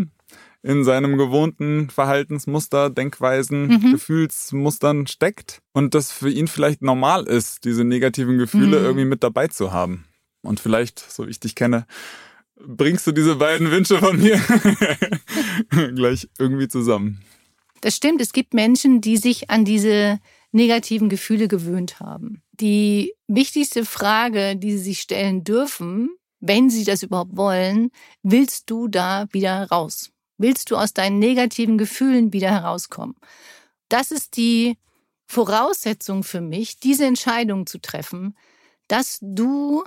in 0.67 0.83
seinem 0.83 1.17
gewohnten 1.17 1.91
Verhaltensmuster, 1.91 2.91
Denkweisen, 2.91 3.69
mhm. 3.69 3.93
Gefühlsmustern 3.93 5.07
steckt 5.07 5.63
und 5.73 5.95
das 5.95 6.11
für 6.11 6.29
ihn 6.29 6.49
vielleicht 6.49 6.83
normal 6.83 7.25
ist, 7.25 7.65
diese 7.65 7.85
negativen 7.85 8.37
Gefühle 8.37 8.81
mhm. 8.81 8.85
irgendwie 8.85 9.05
mit 9.05 9.23
dabei 9.23 9.47
zu 9.47 9.73
haben. 9.73 10.07
Und 10.43 10.59
vielleicht, 10.59 10.99
so 10.99 11.27
wie 11.27 11.31
ich 11.31 11.39
dich 11.39 11.55
kenne, 11.55 11.87
bringst 12.57 13.07
du 13.07 13.13
diese 13.13 13.37
beiden 13.37 13.71
Wünsche 13.71 13.99
von 13.99 14.19
mir 14.19 14.41
gleich 15.95 16.29
irgendwie 16.37 16.67
zusammen. 16.67 17.23
Das 17.81 17.95
stimmt. 17.95 18.21
Es 18.21 18.33
gibt 18.33 18.53
Menschen, 18.53 19.01
die 19.01 19.19
sich 19.19 19.51
an 19.51 19.65
diese 19.65 20.19
negativen 20.51 21.09
Gefühle 21.09 21.47
gewöhnt 21.47 22.01
haben. 22.01 22.43
Die 22.53 23.15
wichtigste 23.29 23.85
Frage, 23.85 24.57
die 24.57 24.73
Sie 24.73 24.79
sich 24.79 25.01
stellen 25.01 25.45
dürfen, 25.45 26.11
wenn 26.41 26.71
Sie 26.71 26.83
das 26.83 27.05
überhaupt 27.05 27.37
wollen, 27.37 27.91
willst 28.25 28.69
du 28.69 28.89
da 28.89 29.27
wieder 29.31 29.69
raus? 29.69 30.11
Willst 30.39 30.71
du 30.71 30.77
aus 30.77 30.93
deinen 30.93 31.19
negativen 31.19 31.79
Gefühlen 31.79 32.33
wieder 32.33 32.51
herauskommen? 32.51 33.17
Das 33.89 34.11
ist 34.11 34.37
die 34.37 34.77
Voraussetzung 35.27 36.25
für 36.25 36.41
mich, 36.41 36.79
diese 36.79 37.07
Entscheidung 37.07 37.67
zu 37.67 37.79
treffen, 37.79 38.37
dass 38.89 39.19
du 39.21 39.85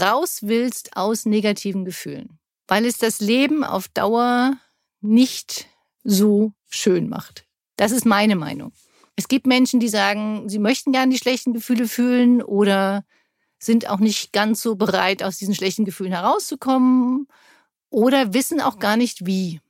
raus 0.00 0.40
willst 0.42 0.96
aus 0.96 1.26
negativen 1.26 1.84
Gefühlen, 1.84 2.38
weil 2.66 2.84
es 2.84 2.98
das 2.98 3.20
Leben 3.20 3.64
auf 3.64 3.88
Dauer 3.88 4.56
nicht 5.00 5.66
so 6.04 6.52
schön 6.68 7.08
macht. 7.08 7.46
Das 7.76 7.92
ist 7.92 8.06
meine 8.06 8.36
Meinung. 8.36 8.72
Es 9.16 9.28
gibt 9.28 9.46
Menschen, 9.46 9.80
die 9.80 9.88
sagen, 9.88 10.48
sie 10.48 10.58
möchten 10.58 10.92
gerne 10.92 11.12
die 11.12 11.18
schlechten 11.18 11.52
Gefühle 11.52 11.88
fühlen 11.88 12.42
oder 12.42 13.04
sind 13.58 13.88
auch 13.88 13.98
nicht 13.98 14.32
ganz 14.32 14.62
so 14.62 14.76
bereit, 14.76 15.22
aus 15.22 15.38
diesen 15.38 15.54
schlechten 15.54 15.84
Gefühlen 15.84 16.12
herauszukommen 16.12 17.26
oder 17.90 18.32
wissen 18.32 18.60
auch 18.60 18.78
gar 18.78 18.96
nicht 18.96 19.26
wie. 19.26 19.60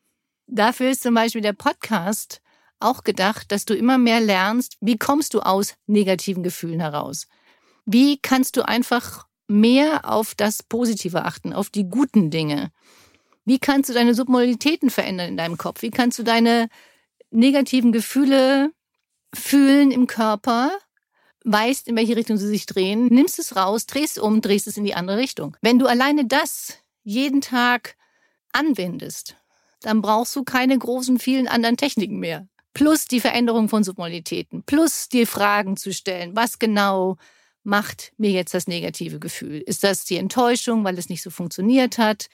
Dafür 0.51 0.91
ist 0.91 1.03
zum 1.03 1.15
Beispiel 1.15 1.43
der 1.43 1.53
Podcast 1.53 2.41
auch 2.81 3.05
gedacht, 3.05 3.53
dass 3.53 3.67
du 3.67 3.75
immer 3.75 3.99
mehr 3.99 4.21
lernst, 4.21 4.79
wie 4.81 4.97
kommst 4.97 5.35
du 5.35 5.41
aus 5.41 5.75
negativen 5.87 6.43
Gefühlen 6.43 6.81
heraus. 6.81 7.27
Wie 7.85 8.19
kannst 8.19 8.57
du 8.57 8.67
einfach 8.67 9.27
mehr 9.47 10.11
auf 10.11 10.35
das 10.35 10.63
Positive 10.63 11.25
achten, 11.25 11.53
auf 11.53 11.69
die 11.69 11.85
guten 11.85 12.31
Dinge? 12.31 12.71
Wie 13.45 13.59
kannst 13.59 13.91
du 13.91 13.95
deine 13.95 14.15
Submodalitäten 14.15 14.89
verändern 14.89 15.29
in 15.29 15.37
deinem 15.37 15.59
Kopf? 15.59 15.83
Wie 15.83 15.91
kannst 15.91 16.19
du 16.19 16.23
deine 16.23 16.69
negativen 17.31 17.93
Gefühle 17.93 18.73
fühlen 19.35 19.91
im 19.91 20.07
Körper? 20.07 20.71
Weißt, 21.45 21.89
in 21.89 21.97
welche 21.97 22.17
Richtung 22.17 22.39
sie 22.39 22.49
sich 22.49 22.65
drehen, 22.65 23.07
nimmst 23.07 23.39
es 23.39 23.55
raus, 23.55 23.87
drehst 23.87 24.19
um, 24.19 24.41
drehst 24.41 24.67
es 24.67 24.79
in 24.79 24.85
die 24.85 24.95
andere 24.95 25.19
Richtung. 25.19 25.57
Wenn 25.61 25.79
du 25.79 25.87
alleine 25.87 26.27
das 26.27 26.79
jeden 27.05 27.41
Tag 27.43 27.97
anwendest, 28.53 29.38
dann 29.81 30.03
brauchst 30.03 30.35
du 30.37 30.45
keine 30.45 30.79
großen, 30.79 31.19
vielen 31.19 31.49
anderen 31.49 31.77
Techniken 31.77 32.19
mehr. 32.19 32.49
Plus 32.75 33.07
die 33.07 33.21
Veränderung 33.21 33.69
von 33.69 33.83
Submodalitäten, 33.85 34.63
plus 34.63 35.09
die 35.09 35.27
Fragen 35.27 35.77
zu 35.77 35.93
stellen, 35.93 36.37
was 36.37 36.59
genau 36.59 37.17
macht 37.65 38.13
mir 38.17 38.31
jetzt 38.31 38.55
das 38.55 38.67
negative 38.67 39.19
Gefühl? 39.19 39.61
Ist 39.61 39.85
das 39.85 40.05
die 40.05 40.17
Enttäuschung, 40.17 40.85
weil 40.85 40.99
es 40.99 41.09
nicht 41.09 41.23
so 41.23 41.31
funktioniert 41.31 41.99
hat? 41.99 42.29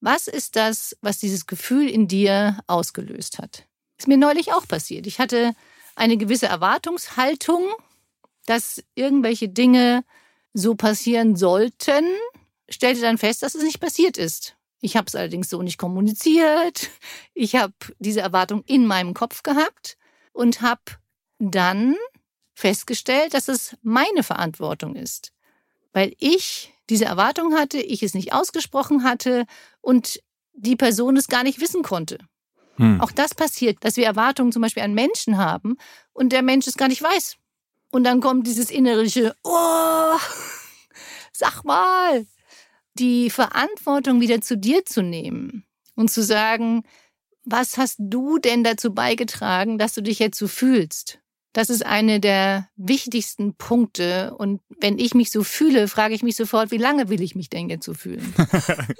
Was 0.00 0.28
ist 0.28 0.56
das, 0.56 0.96
was 1.00 1.18
dieses 1.18 1.46
Gefühl 1.46 1.88
in 1.88 2.08
dir 2.08 2.58
ausgelöst 2.66 3.38
hat? 3.38 3.64
Ist 3.98 4.08
mir 4.08 4.18
neulich 4.18 4.52
auch 4.52 4.68
passiert. 4.68 5.06
Ich 5.06 5.18
hatte 5.18 5.54
eine 5.94 6.16
gewisse 6.16 6.46
Erwartungshaltung, 6.46 7.64
dass 8.44 8.82
irgendwelche 8.94 9.48
Dinge 9.48 10.04
so 10.52 10.74
passieren 10.74 11.36
sollten, 11.36 12.04
stellte 12.68 13.00
dann 13.00 13.18
fest, 13.18 13.42
dass 13.42 13.54
es 13.54 13.62
nicht 13.62 13.80
passiert 13.80 14.18
ist. 14.18 14.55
Ich 14.80 14.96
habe 14.96 15.06
es 15.06 15.14
allerdings 15.14 15.48
so 15.48 15.62
nicht 15.62 15.78
kommuniziert. 15.78 16.90
Ich 17.34 17.56
habe 17.56 17.74
diese 17.98 18.20
Erwartung 18.20 18.62
in 18.66 18.86
meinem 18.86 19.14
Kopf 19.14 19.42
gehabt 19.42 19.96
und 20.32 20.60
habe 20.60 20.82
dann 21.38 21.96
festgestellt, 22.54 23.34
dass 23.34 23.48
es 23.48 23.76
meine 23.82 24.22
Verantwortung 24.22 24.96
ist, 24.96 25.32
weil 25.92 26.14
ich 26.18 26.72
diese 26.88 27.04
Erwartung 27.04 27.54
hatte, 27.54 27.78
ich 27.78 28.02
es 28.02 28.14
nicht 28.14 28.32
ausgesprochen 28.32 29.04
hatte 29.04 29.46
und 29.80 30.22
die 30.54 30.76
Person 30.76 31.16
es 31.16 31.28
gar 31.28 31.42
nicht 31.42 31.60
wissen 31.60 31.82
konnte. 31.82 32.18
Hm. 32.76 33.00
Auch 33.00 33.10
das 33.10 33.34
passiert, 33.34 33.78
dass 33.84 33.96
wir 33.96 34.06
Erwartungen 34.06 34.52
zum 34.52 34.62
Beispiel 34.62 34.82
an 34.82 34.94
Menschen 34.94 35.36
haben 35.36 35.76
und 36.12 36.32
der 36.32 36.42
Mensch 36.42 36.66
es 36.66 36.76
gar 36.76 36.88
nicht 36.88 37.02
weiß. 37.02 37.36
Und 37.90 38.04
dann 38.04 38.20
kommt 38.20 38.46
dieses 38.46 38.70
innerische, 38.70 39.34
oh, 39.42 40.18
sag 41.32 41.64
mal, 41.64 42.26
die 42.96 43.30
Verantwortung 43.30 44.20
wieder 44.20 44.40
zu 44.40 44.56
dir 44.56 44.84
zu 44.84 45.02
nehmen 45.02 45.64
und 45.94 46.10
zu 46.10 46.22
sagen, 46.22 46.84
was 47.44 47.78
hast 47.78 47.96
du 47.98 48.38
denn 48.38 48.64
dazu 48.64 48.92
beigetragen, 48.92 49.78
dass 49.78 49.94
du 49.94 50.02
dich 50.02 50.18
jetzt 50.18 50.38
so 50.38 50.48
fühlst? 50.48 51.20
Das 51.52 51.70
ist 51.70 51.86
eine 51.86 52.20
der 52.20 52.68
wichtigsten 52.76 53.54
Punkte. 53.54 54.34
Und 54.36 54.60
wenn 54.78 54.98
ich 54.98 55.14
mich 55.14 55.30
so 55.30 55.42
fühle, 55.42 55.88
frage 55.88 56.14
ich 56.14 56.22
mich 56.22 56.36
sofort, 56.36 56.70
wie 56.70 56.76
lange 56.76 57.08
will 57.08 57.22
ich 57.22 57.34
mich 57.34 57.48
denn 57.48 57.70
jetzt 57.70 57.86
so 57.86 57.94
fühlen? 57.94 58.34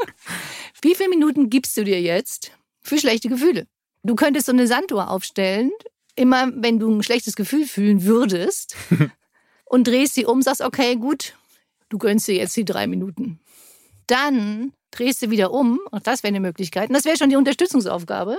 wie 0.80 0.94
viele 0.94 1.10
Minuten 1.10 1.50
gibst 1.50 1.76
du 1.76 1.84
dir 1.84 2.00
jetzt 2.00 2.52
für 2.80 2.98
schlechte 2.98 3.28
Gefühle? 3.28 3.66
Du 4.04 4.14
könntest 4.14 4.46
so 4.46 4.52
eine 4.52 4.66
Sanduhr 4.66 5.10
aufstellen, 5.10 5.70
immer 6.14 6.50
wenn 6.54 6.78
du 6.78 6.90
ein 6.90 7.02
schlechtes 7.02 7.36
Gefühl 7.36 7.66
fühlen 7.66 8.04
würdest 8.04 8.74
und 9.66 9.86
drehst 9.86 10.14
sie 10.14 10.24
um, 10.24 10.40
sagst, 10.40 10.62
okay, 10.62 10.96
gut, 10.96 11.34
du 11.90 11.98
gönnst 11.98 12.26
dir 12.26 12.36
jetzt 12.36 12.56
die 12.56 12.64
drei 12.64 12.86
Minuten. 12.86 13.38
Dann 14.06 14.72
drehst 14.90 15.22
du 15.22 15.30
wieder 15.30 15.52
um, 15.52 15.80
auch 15.90 16.00
das 16.00 16.22
wäre 16.22 16.28
eine 16.28 16.40
Möglichkeit. 16.40 16.88
Und 16.88 16.94
das 16.94 17.04
wäre 17.04 17.16
schon 17.16 17.30
die 17.30 17.36
Unterstützungsaufgabe 17.36 18.38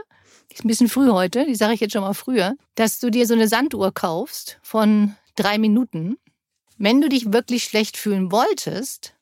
die 0.49 0.55
ist 0.55 0.65
ein 0.65 0.67
bisschen 0.67 0.89
früh 0.89 1.09
heute, 1.09 1.45
die 1.45 1.55
sage 1.55 1.73
ich 1.73 1.79
jetzt 1.79 1.93
schon 1.93 2.01
mal 2.01 2.13
früher, 2.13 2.55
dass 2.75 2.99
du 2.99 3.09
dir 3.09 3.27
so 3.27 3.33
eine 3.33 3.47
Sanduhr 3.47 3.93
kaufst 3.93 4.59
von 4.61 5.15
drei 5.35 5.57
Minuten. 5.57 6.17
Wenn 6.77 7.01
du 7.01 7.09
dich 7.09 7.33
wirklich 7.33 7.63
schlecht 7.63 7.97
fühlen 7.97 8.31
wolltest, 8.31 9.13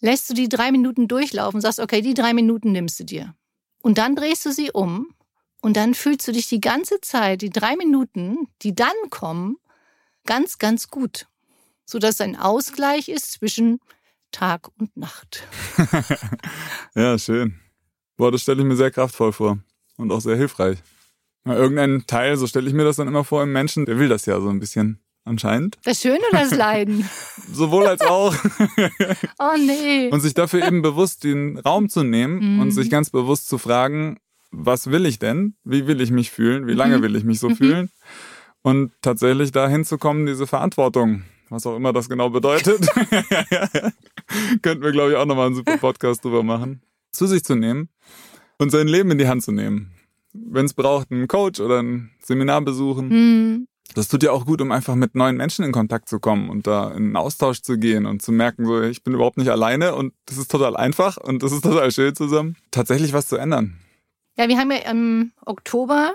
lässt 0.00 0.28
du 0.28 0.34
die 0.34 0.48
drei 0.48 0.70
Minuten 0.72 1.08
durchlaufen, 1.08 1.60
sagst, 1.60 1.80
okay, 1.80 2.02
die 2.02 2.14
drei 2.14 2.34
Minuten 2.34 2.72
nimmst 2.72 3.00
du 3.00 3.04
dir. 3.04 3.34
Und 3.82 3.98
dann 3.98 4.16
drehst 4.16 4.44
du 4.44 4.52
sie 4.52 4.70
um 4.70 5.14
und 5.62 5.76
dann 5.76 5.94
fühlst 5.94 6.28
du 6.28 6.32
dich 6.32 6.48
die 6.48 6.60
ganze 6.60 7.00
Zeit, 7.00 7.42
die 7.42 7.50
drei 7.50 7.76
Minuten, 7.76 8.48
die 8.62 8.74
dann 8.74 8.94
kommen, 9.10 9.56
ganz, 10.26 10.58
ganz 10.58 10.88
gut. 10.88 11.26
Sodass 11.86 12.20
ein 12.20 12.36
Ausgleich 12.36 13.08
ist 13.08 13.32
zwischen 13.32 13.78
Tag 14.36 14.68
und 14.78 14.94
Nacht. 14.98 15.48
ja, 16.94 17.18
schön. 17.18 17.58
Boah, 18.18 18.30
das 18.30 18.42
stelle 18.42 18.60
ich 18.60 18.66
mir 18.66 18.76
sehr 18.76 18.90
kraftvoll 18.90 19.32
vor 19.32 19.58
und 19.96 20.12
auch 20.12 20.20
sehr 20.20 20.36
hilfreich. 20.36 20.76
Irgendein 21.46 22.04
Teil, 22.06 22.36
so 22.36 22.46
stelle 22.46 22.68
ich 22.68 22.74
mir 22.74 22.84
das 22.84 22.96
dann 22.96 23.08
immer 23.08 23.24
vor, 23.24 23.44
im 23.44 23.52
Menschen, 23.52 23.86
der 23.86 23.98
will 23.98 24.10
das 24.10 24.26
ja 24.26 24.38
so 24.38 24.50
ein 24.50 24.60
bisschen 24.60 25.00
anscheinend. 25.24 25.78
Das 25.84 26.02
Schöne 26.02 26.20
oder 26.30 26.40
das 26.40 26.54
Leiden? 26.54 27.08
Sowohl 27.50 27.86
als 27.86 28.02
auch. 28.02 28.34
oh 29.38 29.56
nee. 29.58 30.10
Und 30.10 30.20
sich 30.20 30.34
dafür 30.34 30.66
eben 30.66 30.82
bewusst 30.82 31.24
den 31.24 31.56
Raum 31.56 31.88
zu 31.88 32.02
nehmen 32.02 32.56
mhm. 32.56 32.60
und 32.60 32.72
sich 32.72 32.90
ganz 32.90 33.08
bewusst 33.08 33.48
zu 33.48 33.56
fragen, 33.56 34.18
was 34.50 34.90
will 34.90 35.06
ich 35.06 35.18
denn? 35.18 35.56
Wie 35.64 35.86
will 35.86 36.02
ich 36.02 36.10
mich 36.10 36.30
fühlen? 36.30 36.66
Wie 36.66 36.74
lange 36.74 36.98
mhm. 36.98 37.02
will 37.02 37.16
ich 37.16 37.24
mich 37.24 37.40
so 37.40 37.48
mhm. 37.48 37.56
fühlen? 37.56 37.90
Und 38.60 38.92
tatsächlich 39.00 39.50
dahin 39.50 39.86
zu 39.86 39.96
kommen, 39.96 40.26
diese 40.26 40.46
Verantwortung, 40.46 41.22
was 41.48 41.66
auch 41.66 41.76
immer 41.76 41.92
das 41.92 42.08
genau 42.08 42.30
bedeutet, 42.30 42.86
könnten 44.62 44.82
wir, 44.82 44.92
glaube 44.92 45.10
ich, 45.10 45.16
auch 45.16 45.26
nochmal 45.26 45.46
einen 45.46 45.54
super 45.54 45.76
Podcast 45.78 46.24
drüber 46.24 46.42
machen, 46.42 46.82
zu 47.12 47.26
sich 47.26 47.44
zu 47.44 47.54
nehmen 47.54 47.88
und 48.58 48.70
sein 48.70 48.88
Leben 48.88 49.10
in 49.10 49.18
die 49.18 49.28
Hand 49.28 49.42
zu 49.42 49.52
nehmen. 49.52 49.92
Wenn 50.32 50.66
es 50.66 50.74
braucht, 50.74 51.10
einen 51.10 51.28
Coach 51.28 51.60
oder 51.60 51.82
ein 51.82 52.10
Seminar 52.20 52.60
besuchen. 52.60 53.08
Mhm. 53.08 53.68
Das 53.94 54.08
tut 54.08 54.22
ja 54.22 54.32
auch 54.32 54.44
gut, 54.44 54.60
um 54.60 54.72
einfach 54.72 54.94
mit 54.94 55.14
neuen 55.14 55.36
Menschen 55.36 55.64
in 55.64 55.72
Kontakt 55.72 56.08
zu 56.08 56.18
kommen 56.18 56.50
und 56.50 56.66
da 56.66 56.88
in 56.88 56.96
einen 56.96 57.16
Austausch 57.16 57.62
zu 57.62 57.78
gehen 57.78 58.04
und 58.04 58.20
zu 58.20 58.32
merken, 58.32 58.66
so, 58.66 58.82
ich 58.82 59.02
bin 59.04 59.14
überhaupt 59.14 59.38
nicht 59.38 59.48
alleine 59.48 59.94
und 59.94 60.12
das 60.26 60.38
ist 60.38 60.50
total 60.50 60.76
einfach 60.76 61.16
und 61.16 61.42
das 61.42 61.52
ist 61.52 61.62
total 61.62 61.90
schön 61.92 62.14
zusammen, 62.14 62.56
tatsächlich 62.70 63.12
was 63.12 63.28
zu 63.28 63.36
ändern. 63.36 63.78
Ja, 64.36 64.48
wir 64.48 64.58
haben 64.58 64.70
ja 64.70 64.90
im 64.90 65.32
Oktober 65.46 66.14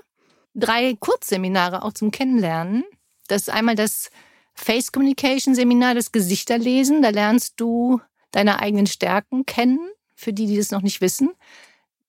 drei 0.53 0.95
Kurzseminare 1.00 1.83
auch 1.83 1.93
zum 1.93 2.11
Kennenlernen. 2.11 2.83
Das 3.27 3.43
ist 3.43 3.50
einmal 3.50 3.75
das 3.75 4.09
Face 4.53 4.91
Communication 4.91 5.55
Seminar, 5.55 5.96
das 5.96 6.12
Gesichterlesen. 6.12 7.01
Da 7.01 7.10
lernst 7.10 7.53
du 7.58 8.01
deine 8.31 8.60
eigenen 8.60 8.88
Stärken 8.88 9.46
kennen, 9.46 9.79
für 10.15 10.34
die, 10.34 10.46
die 10.46 10.58
das 10.58 10.72
noch 10.72 10.81
nicht 10.81 11.01
wissen. 11.01 11.31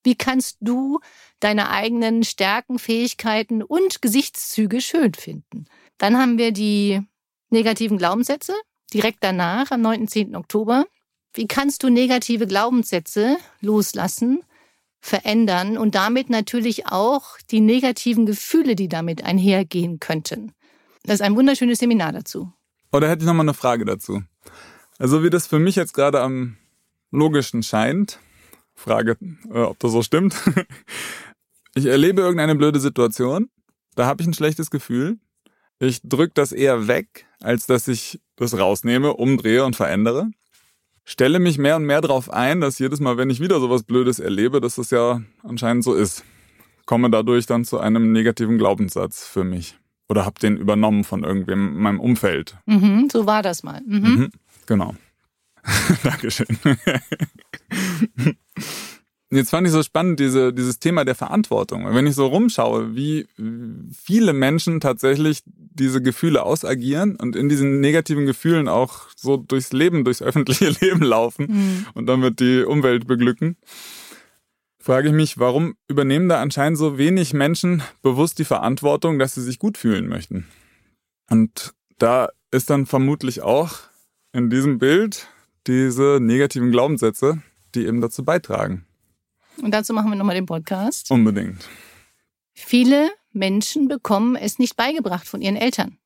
Wie 0.04 0.16
kannst 0.16 0.58
du 0.60 1.00
deine 1.40 1.70
eigenen 1.70 2.24
Stärken, 2.24 2.78
Fähigkeiten 2.78 3.62
und 3.62 4.02
Gesichtszüge 4.02 4.80
schön 4.80 5.14
finden? 5.14 5.66
Dann 5.98 6.18
haben 6.18 6.38
wir 6.38 6.52
die 6.52 7.00
negativen 7.50 7.98
Glaubenssätze 7.98 8.54
direkt 8.92 9.18
danach, 9.20 9.70
am 9.70 9.80
9. 9.80 10.08
10. 10.08 10.36
Oktober. 10.36 10.86
Wie 11.34 11.46
kannst 11.46 11.82
du 11.82 11.88
negative 11.88 12.46
Glaubenssätze 12.46 13.38
loslassen, 13.60 14.42
verändern 15.00 15.78
und 15.78 15.94
damit 15.94 16.28
natürlich 16.28 16.86
auch 16.88 17.38
die 17.50 17.60
negativen 17.60 18.26
Gefühle, 18.26 18.76
die 18.76 18.88
damit 18.88 19.24
einhergehen 19.24 19.98
könnten? 19.98 20.52
Das 21.04 21.14
ist 21.14 21.22
ein 21.22 21.36
wunderschönes 21.36 21.78
Seminar 21.78 22.12
dazu. 22.12 22.52
Oder 22.92 23.08
hätte 23.08 23.22
ich 23.22 23.26
noch 23.26 23.34
mal 23.34 23.42
eine 23.42 23.54
Frage 23.54 23.84
dazu. 23.84 24.22
Also 24.98 25.24
wie 25.24 25.30
das 25.30 25.46
für 25.46 25.58
mich 25.58 25.76
jetzt 25.76 25.94
gerade 25.94 26.20
am 26.20 26.56
logischen 27.10 27.62
scheint, 27.62 28.20
Frage, 28.74 29.16
äh, 29.52 29.58
ob 29.58 29.78
das 29.78 29.92
so 29.92 30.02
stimmt. 30.02 30.34
ich 31.74 31.86
erlebe 31.86 32.22
irgendeine 32.22 32.54
blöde 32.54 32.80
Situation, 32.80 33.48
da 33.94 34.06
habe 34.06 34.22
ich 34.22 34.28
ein 34.28 34.34
schlechtes 34.34 34.70
Gefühl. 34.70 35.18
Ich 35.78 36.00
drücke 36.02 36.32
das 36.34 36.52
eher 36.52 36.86
weg, 36.86 37.26
als 37.40 37.66
dass 37.66 37.88
ich 37.88 38.20
das 38.36 38.56
rausnehme, 38.56 39.14
umdrehe 39.14 39.64
und 39.64 39.74
verändere. 39.74 40.30
Stelle 41.04 41.40
mich 41.40 41.58
mehr 41.58 41.76
und 41.76 41.84
mehr 41.84 42.00
darauf 42.00 42.30
ein, 42.30 42.60
dass 42.60 42.78
jedes 42.78 43.00
Mal, 43.00 43.16
wenn 43.16 43.30
ich 43.30 43.40
wieder 43.40 43.58
sowas 43.58 43.82
Blödes 43.82 44.20
erlebe, 44.20 44.60
dass 44.60 44.76
das 44.76 44.90
ja 44.90 45.20
anscheinend 45.42 45.82
so 45.82 45.94
ist. 45.94 46.22
Komme 46.86 47.10
dadurch 47.10 47.46
dann 47.46 47.64
zu 47.64 47.78
einem 47.78 48.12
negativen 48.12 48.58
Glaubenssatz 48.58 49.26
für 49.26 49.42
mich. 49.42 49.76
Oder 50.08 50.24
habe 50.24 50.40
den 50.40 50.56
übernommen 50.56 51.04
von 51.04 51.24
irgendwem 51.24 51.68
in 51.76 51.82
meinem 51.82 52.00
Umfeld. 52.00 52.56
Mhm, 52.66 53.08
so 53.10 53.26
war 53.26 53.42
das 53.42 53.62
mal. 53.62 53.80
Mhm. 53.86 54.00
Mhm, 54.00 54.30
genau. 54.66 54.94
Dankeschön. 56.02 56.46
Jetzt 59.32 59.48
fand 59.48 59.66
ich 59.66 59.72
so 59.72 59.82
spannend, 59.82 60.20
diese, 60.20 60.52
dieses 60.52 60.78
Thema 60.78 61.06
der 61.06 61.14
Verantwortung. 61.14 61.86
Wenn 61.94 62.06
ich 62.06 62.14
so 62.14 62.26
rumschaue, 62.26 62.94
wie 62.94 63.26
viele 63.94 64.34
Menschen 64.34 64.78
tatsächlich 64.78 65.42
diese 65.46 66.02
Gefühle 66.02 66.42
ausagieren 66.42 67.16
und 67.16 67.34
in 67.34 67.48
diesen 67.48 67.80
negativen 67.80 68.26
Gefühlen 68.26 68.68
auch 68.68 69.06
so 69.16 69.38
durchs 69.38 69.72
Leben, 69.72 70.04
durchs 70.04 70.20
öffentliche 70.20 70.68
Leben 70.80 71.02
laufen 71.02 71.46
mhm. 71.48 71.86
und 71.94 72.06
damit 72.06 72.40
die 72.40 72.62
Umwelt 72.62 73.06
beglücken, 73.06 73.56
frage 74.82 75.08
ich 75.08 75.14
mich, 75.14 75.38
warum 75.38 75.76
übernehmen 75.88 76.28
da 76.28 76.40
anscheinend 76.40 76.78
so 76.78 76.98
wenig 76.98 77.32
Menschen 77.32 77.82
bewusst 78.02 78.38
die 78.38 78.44
Verantwortung, 78.44 79.18
dass 79.18 79.34
sie 79.34 79.42
sich 79.42 79.58
gut 79.58 79.78
fühlen 79.78 80.08
möchten? 80.08 80.46
Und 81.30 81.72
da 81.98 82.30
ist 82.50 82.68
dann 82.68 82.86
vermutlich 82.86 83.42
auch 83.42 83.78
in 84.32 84.50
diesem 84.50 84.78
Bild 84.78 85.28
diese 85.66 86.18
negativen 86.20 86.72
Glaubenssätze, 86.72 87.42
die 87.74 87.86
eben 87.86 88.00
dazu 88.00 88.24
beitragen. 88.24 88.84
Und 89.62 89.70
dazu 89.70 89.92
machen 89.92 90.10
wir 90.10 90.16
nochmal 90.16 90.34
den 90.34 90.46
Podcast. 90.46 91.10
Unbedingt. 91.10 91.68
Viele 92.52 93.10
Menschen 93.32 93.88
bekommen 93.88 94.36
es 94.36 94.58
nicht 94.58 94.76
beigebracht 94.76 95.26
von 95.26 95.40
ihren 95.40 95.56
Eltern. 95.56 95.98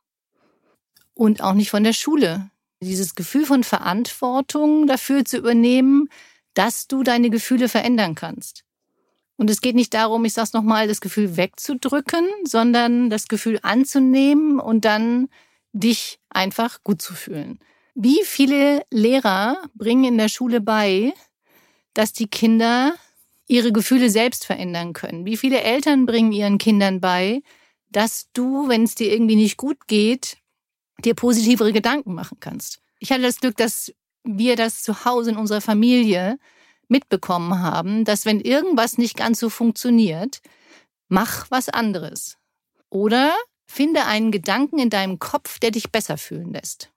Und 1.15 1.43
auch 1.43 1.55
nicht 1.55 1.71
von 1.71 1.83
der 1.83 1.95
Schule. 1.95 2.51
Dieses 2.81 3.15
Gefühl 3.15 3.47
von 3.47 3.65
Verantwortung 3.65 4.87
dafür 4.87 5.25
zu 5.25 5.39
übernehmen, 5.39 6.11
dass 6.53 6.89
du 6.89 7.03
deine 7.03 7.31
Gefühle 7.31 7.69
verändern 7.69 8.15
kannst. 8.15 8.66
Und 9.37 9.51
es 9.51 9.61
geht 9.61 9.75
nicht 9.77 9.93
darum, 9.95 10.25
ich 10.25 10.33
sag's 10.33 10.53
nochmal, 10.53 10.89
das 10.89 11.01
Gefühl 11.01 11.37
wegzudrücken, 11.37 12.27
sondern 12.45 13.11
das 13.11 13.29
Gefühl 13.29 13.59
anzunehmen 13.63 14.59
und 14.59 14.85
dann 14.85 15.29
dich 15.73 16.19
einfach 16.31 16.83
gut 16.85 17.03
zu 17.03 17.15
fühlen. 17.15 17.59
Wie 17.95 18.23
viele 18.25 18.85
Lehrer 18.91 19.63
bringen 19.75 20.05
in 20.05 20.19
der 20.19 20.29
Schule 20.29 20.61
bei, 20.61 21.13
dass 21.95 22.13
die 22.13 22.29
Kinder 22.29 22.95
ihre 23.47 23.73
Gefühle 23.73 24.11
selbst 24.11 24.45
verändern 24.45 24.93
können? 24.93 25.25
Wie 25.25 25.37
viele 25.37 25.61
Eltern 25.61 26.07
bringen 26.07 26.33
ihren 26.33 26.59
Kindern 26.59 27.01
bei, 27.01 27.43
dass 27.91 28.29
du, 28.33 28.69
wenn 28.69 28.85
es 28.85 28.95
dir 28.95 29.13
irgendwie 29.13 29.37
nicht 29.37 29.57
gut 29.57 29.87
geht, 29.87 30.39
dir 31.05 31.15
positivere 31.15 31.73
Gedanken 31.73 32.15
machen 32.15 32.39
kannst? 32.41 32.81
Ich 32.99 33.13
hatte 33.13 33.23
das 33.23 33.41
Glück, 33.41 33.57
dass 33.57 33.93
wir 34.25 34.57
das 34.57 34.83
zu 34.83 35.05
Hause 35.05 35.31
in 35.31 35.37
unserer 35.37 35.61
Familie 35.61 36.39
mitbekommen 36.89 37.61
haben, 37.61 38.05
dass 38.05 38.27
wenn 38.27 38.41
irgendwas 38.41 38.99
nicht 38.99 39.17
ganz 39.17 39.41
so 39.41 39.51
funktioniert, 39.51 40.41
mach 41.09 41.51
was 41.51 41.69
anderes. 41.69 42.37
Oder 42.91 43.35
finde 43.67 44.05
einen 44.05 44.31
Gedanken 44.31 44.79
in 44.79 44.91
deinem 44.91 45.19
Kopf, 45.19 45.59
der 45.59 45.71
dich 45.71 45.91
besser 45.91 46.17
fühlen 46.17 46.53
lässt. 46.53 46.91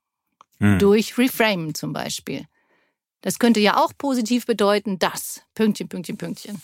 Hm. 0.60 0.80
Durch 0.80 1.18
Reframe 1.18 1.74
zum 1.74 1.94
Beispiel. 1.94 2.46
Das 3.22 3.40
könnte 3.40 3.60
ja 3.60 3.78
auch 3.78 3.92
positiv 3.98 4.46
bedeuten, 4.46 5.00
das. 5.00 5.42
Pünktchen, 5.56 5.90
Pünktchen, 5.90 6.18
Pünktchen. 6.18 6.62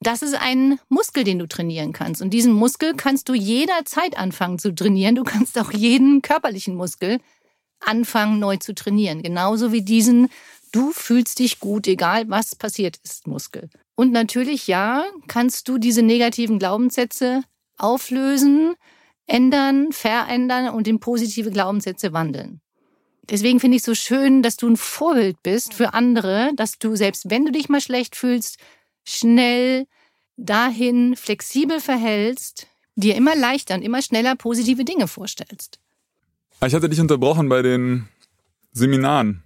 Das 0.00 0.22
ist 0.22 0.34
ein 0.34 0.78
Muskel, 0.88 1.24
den 1.24 1.38
du 1.38 1.46
trainieren 1.46 1.92
kannst. 1.92 2.22
Und 2.22 2.30
diesen 2.30 2.52
Muskel 2.52 2.94
kannst 2.96 3.28
du 3.28 3.34
jederzeit 3.34 4.16
anfangen 4.16 4.58
zu 4.58 4.74
trainieren. 4.74 5.14
Du 5.14 5.24
kannst 5.24 5.58
auch 5.58 5.72
jeden 5.72 6.22
körperlichen 6.22 6.74
Muskel 6.74 7.20
anfangen 7.80 8.38
neu 8.38 8.56
zu 8.56 8.74
trainieren. 8.74 9.22
Genauso 9.22 9.72
wie 9.72 9.82
diesen, 9.82 10.28
du 10.72 10.92
fühlst 10.92 11.38
dich 11.38 11.60
gut, 11.60 11.86
egal 11.86 12.28
was 12.28 12.54
passiert 12.54 12.98
ist, 13.04 13.26
Muskel. 13.26 13.68
Und 13.94 14.12
natürlich, 14.12 14.66
ja, 14.66 15.04
kannst 15.28 15.68
du 15.68 15.78
diese 15.78 16.02
negativen 16.02 16.58
Glaubenssätze 16.58 17.42
auflösen, 17.76 18.74
ändern, 19.26 19.92
verändern 19.92 20.70
und 20.70 20.88
in 20.88 21.00
positive 21.00 21.50
Glaubenssätze 21.50 22.12
wandeln. 22.12 22.60
Deswegen 23.28 23.60
finde 23.60 23.76
ich 23.76 23.82
es 23.82 23.86
so 23.86 23.94
schön, 23.94 24.42
dass 24.42 24.56
du 24.56 24.68
ein 24.68 24.76
Vorbild 24.76 25.42
bist 25.42 25.74
für 25.74 25.94
andere, 25.94 26.50
dass 26.56 26.78
du 26.78 26.96
selbst 26.96 27.30
wenn 27.30 27.44
du 27.44 27.52
dich 27.52 27.68
mal 27.68 27.80
schlecht 27.80 28.16
fühlst, 28.16 28.58
schnell 29.04 29.86
dahin 30.36 31.14
flexibel 31.16 31.80
verhältst, 31.80 32.66
dir 32.96 33.14
immer 33.14 33.36
leichter 33.36 33.74
und 33.74 33.82
immer 33.82 34.02
schneller 34.02 34.34
positive 34.34 34.84
Dinge 34.84 35.06
vorstellst. 35.06 35.78
Ich 36.66 36.74
hatte 36.74 36.88
dich 36.88 37.00
unterbrochen 37.00 37.48
bei 37.48 37.62
den 37.62 38.08
Seminaren, 38.72 39.42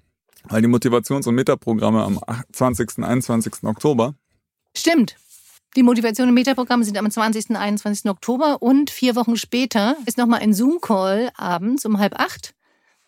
weil 0.48 0.62
die 0.62 0.68
Motivations- 0.68 1.26
und 1.26 1.34
Metaprogramme 1.34 2.02
am 2.02 2.20
20. 2.52 2.98
und 2.98 3.04
21. 3.04 3.64
Oktober. 3.64 4.14
Stimmt. 4.76 5.16
Die 5.76 5.82
Motivation 5.82 6.28
und 6.28 6.34
Metaprogramme 6.34 6.84
sind 6.84 6.96
am 6.96 7.10
20. 7.10 7.50
und 7.50 7.56
21. 7.56 8.08
Oktober 8.08 8.62
und 8.62 8.90
vier 8.90 9.16
Wochen 9.16 9.36
später 9.36 9.96
ist 10.06 10.18
nochmal 10.18 10.40
ein 10.40 10.54
Zoom-Call 10.54 11.30
abends 11.36 11.84
um 11.84 11.98
halb 11.98 12.18
acht 12.20 12.54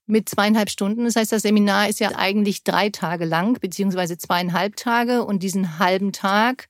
mit 0.06 0.28
zweieinhalb 0.28 0.70
Stunden. 0.70 1.04
Das 1.04 1.16
heißt, 1.16 1.32
das 1.32 1.42
Seminar 1.42 1.88
ist 1.88 2.00
ja 2.00 2.10
eigentlich 2.16 2.64
drei 2.64 2.90
Tage 2.90 3.24
lang, 3.24 3.58
beziehungsweise 3.60 4.18
zweieinhalb 4.18 4.76
Tage. 4.76 5.24
Und 5.24 5.42
diesen 5.42 5.78
halben 5.78 6.12
Tag 6.12 6.68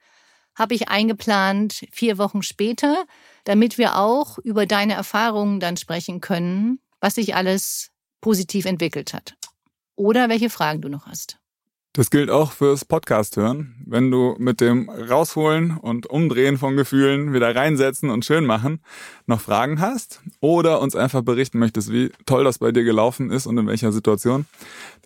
habe 0.54 0.74
ich 0.74 0.88
eingeplant 0.88 1.86
vier 1.92 2.18
Wochen 2.18 2.42
später, 2.42 3.04
damit 3.44 3.78
wir 3.78 3.96
auch 3.96 4.38
über 4.38 4.66
deine 4.66 4.94
Erfahrungen 4.94 5.60
dann 5.60 5.76
sprechen 5.76 6.20
können, 6.20 6.80
was 7.00 7.14
sich 7.14 7.34
alles 7.34 7.90
positiv 8.20 8.64
entwickelt 8.64 9.12
hat. 9.12 9.36
Oder 9.96 10.28
welche 10.28 10.50
Fragen 10.50 10.82
du 10.82 10.88
noch 10.88 11.06
hast. 11.06 11.38
Das 11.96 12.10
gilt 12.10 12.30
auch 12.30 12.52
fürs 12.52 12.84
Podcast 12.84 13.38
hören. 13.38 13.74
Wenn 13.86 14.10
du 14.10 14.34
mit 14.38 14.60
dem 14.60 14.90
Rausholen 14.90 15.78
und 15.78 16.06
Umdrehen 16.06 16.58
von 16.58 16.76
Gefühlen 16.76 17.32
wieder 17.32 17.56
reinsetzen 17.56 18.10
und 18.10 18.26
schön 18.26 18.44
machen 18.44 18.82
noch 19.24 19.40
Fragen 19.40 19.80
hast 19.80 20.20
oder 20.40 20.82
uns 20.82 20.94
einfach 20.94 21.22
berichten 21.22 21.58
möchtest, 21.58 21.90
wie 21.90 22.12
toll 22.26 22.44
das 22.44 22.58
bei 22.58 22.70
dir 22.70 22.84
gelaufen 22.84 23.30
ist 23.30 23.46
und 23.46 23.56
in 23.56 23.66
welcher 23.66 23.92
Situation, 23.92 24.44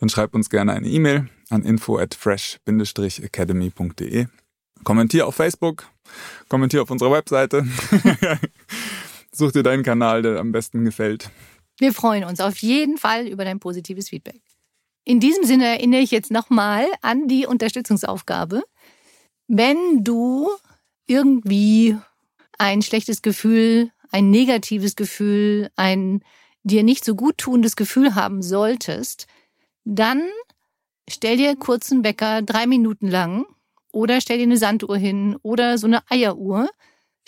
dann 0.00 0.08
schreib 0.08 0.34
uns 0.34 0.50
gerne 0.50 0.72
eine 0.72 0.88
E-Mail 0.88 1.28
an 1.48 1.62
info 1.62 1.96
at 1.96 2.16
fresh-academy.de. 2.16 4.26
Kommentier 4.82 5.28
auf 5.28 5.36
Facebook, 5.36 5.86
kommentier 6.48 6.82
auf 6.82 6.90
unserer 6.90 7.12
Webseite. 7.12 7.68
Such 9.32 9.52
dir 9.52 9.62
deinen 9.62 9.84
Kanal, 9.84 10.22
der 10.22 10.40
am 10.40 10.50
besten 10.50 10.84
gefällt. 10.84 11.30
Wir 11.78 11.94
freuen 11.94 12.24
uns 12.24 12.40
auf 12.40 12.58
jeden 12.58 12.98
Fall 12.98 13.28
über 13.28 13.44
dein 13.44 13.60
positives 13.60 14.08
Feedback. 14.08 14.42
In 15.10 15.18
diesem 15.18 15.42
Sinne 15.42 15.66
erinnere 15.66 16.02
ich 16.02 16.12
jetzt 16.12 16.30
nochmal 16.30 16.86
an 17.02 17.26
die 17.26 17.44
Unterstützungsaufgabe. 17.44 18.62
Wenn 19.48 20.04
du 20.04 20.48
irgendwie 21.08 21.96
ein 22.58 22.80
schlechtes 22.80 23.20
Gefühl, 23.20 23.90
ein 24.12 24.30
negatives 24.30 24.94
Gefühl, 24.94 25.68
ein 25.74 26.22
dir 26.62 26.84
nicht 26.84 27.04
so 27.04 27.16
gut 27.16 27.38
tunendes 27.38 27.74
Gefühl 27.74 28.14
haben 28.14 28.40
solltest, 28.40 29.26
dann 29.84 30.22
stell 31.08 31.38
dir 31.38 31.56
kurz 31.56 31.90
einen 31.90 32.04
Wecker 32.04 32.42
drei 32.42 32.68
Minuten 32.68 33.08
lang 33.08 33.46
oder 33.90 34.20
stell 34.20 34.38
dir 34.38 34.44
eine 34.44 34.58
Sanduhr 34.58 34.96
hin 34.96 35.36
oder 35.42 35.76
so 35.76 35.88
eine 35.88 36.08
Eieruhr. 36.08 36.70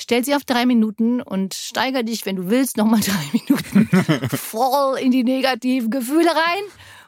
Stell 0.01 0.25
sie 0.25 0.37
auf 0.37 0.45
drei 0.45 0.67
Minuten 0.67 1.21
und 1.21 1.55
steiger 1.55 2.05
dich, 2.05 2.27
wenn 2.27 2.37
du 2.37 2.49
willst, 2.49 2.77
nochmal 2.77 3.01
drei 3.01 3.25
Minuten 3.33 3.89
voll 4.37 5.01
in 5.01 5.11
die 5.11 5.25
negativen 5.25 5.91
Gefühle 5.91 6.31
rein 6.31 6.63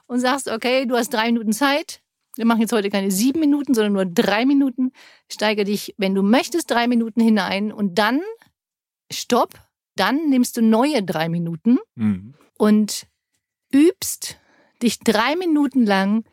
und 0.06 0.20
sagst, 0.20 0.48
okay, 0.48 0.86
du 0.86 0.96
hast 0.96 1.12
drei 1.12 1.26
Minuten 1.26 1.52
Zeit. 1.52 2.00
Wir 2.36 2.46
machen 2.46 2.62
jetzt 2.62 2.72
heute 2.72 2.90
keine 2.90 3.10
sieben 3.10 3.40
Minuten, 3.40 3.74
sondern 3.74 3.92
nur 3.92 4.06
drei 4.06 4.44
Minuten. 4.44 4.92
Steige 5.30 5.64
dich, 5.64 5.94
wenn 5.98 6.14
du 6.14 6.22
möchtest, 6.22 6.70
drei 6.70 6.88
Minuten 6.88 7.20
hinein 7.20 7.72
und 7.72 7.98
dann 7.98 8.20
stopp. 9.12 9.54
Dann 9.96 10.28
nimmst 10.28 10.56
du 10.56 10.62
neue 10.62 11.02
drei 11.04 11.28
Minuten 11.28 11.78
mhm. 11.94 12.34
und 12.58 13.06
übst 13.72 14.38
dich 14.82 14.98
drei 14.98 15.36
Minuten 15.36 15.86
lang 15.86 16.24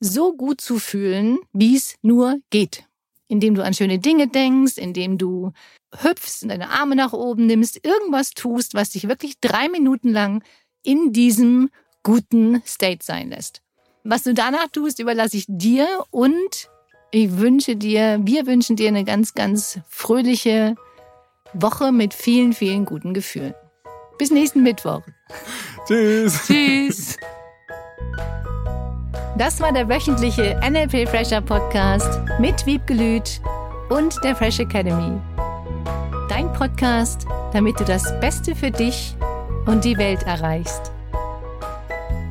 so 0.00 0.34
gut 0.34 0.60
zu 0.62 0.78
fühlen, 0.78 1.38
wie 1.52 1.76
es 1.76 1.96
nur 2.00 2.38
geht. 2.48 2.86
Indem 3.28 3.54
du 3.54 3.62
an 3.62 3.74
schöne 3.74 3.98
Dinge 3.98 4.28
denkst, 4.28 4.78
indem 4.78 5.18
du 5.18 5.52
hüpfst, 5.94 6.48
deine 6.48 6.70
Arme 6.70 6.96
nach 6.96 7.12
oben 7.12 7.46
nimmst, 7.46 7.84
irgendwas 7.84 8.30
tust, 8.30 8.74
was 8.74 8.90
dich 8.90 9.08
wirklich 9.08 9.38
drei 9.40 9.68
Minuten 9.68 10.08
lang 10.08 10.42
in 10.82 11.12
diesem 11.12 11.68
guten 12.02 12.62
State 12.66 13.04
sein 13.04 13.30
lässt. 13.30 13.62
Was 14.04 14.22
du 14.22 14.34
danach 14.34 14.68
tust, 14.72 14.98
überlasse 14.98 15.36
ich 15.36 15.44
dir 15.48 15.86
und 16.10 16.70
ich 17.10 17.38
wünsche 17.38 17.76
dir, 17.76 18.20
wir 18.22 18.46
wünschen 18.46 18.76
dir 18.76 18.88
eine 18.88 19.04
ganz, 19.04 19.34
ganz 19.34 19.80
fröhliche 19.88 20.76
Woche 21.52 21.92
mit 21.92 22.14
vielen, 22.14 22.52
vielen 22.52 22.84
guten 22.84 23.14
Gefühlen. 23.14 23.54
Bis 24.18 24.30
nächsten 24.30 24.62
Mittwoch. 24.62 25.02
Tschüss. 25.86 26.46
Tschüss. 26.46 27.16
Das 29.36 29.60
war 29.60 29.72
der 29.72 29.88
wöchentliche 29.88 30.60
NLP 30.62 31.08
Fresher 31.08 31.40
Podcast 31.40 32.20
mit 32.38 32.64
Wiebgelüt 32.66 33.40
und 33.88 34.14
der 34.22 34.36
Fresh 34.36 34.60
Academy. 34.60 35.18
Dein 36.28 36.52
Podcast, 36.52 37.26
damit 37.52 37.80
du 37.80 37.84
das 37.84 38.04
Beste 38.20 38.54
für 38.54 38.70
dich 38.70 39.16
und 39.66 39.84
die 39.84 39.96
Welt 39.96 40.22
erreichst. 40.24 40.92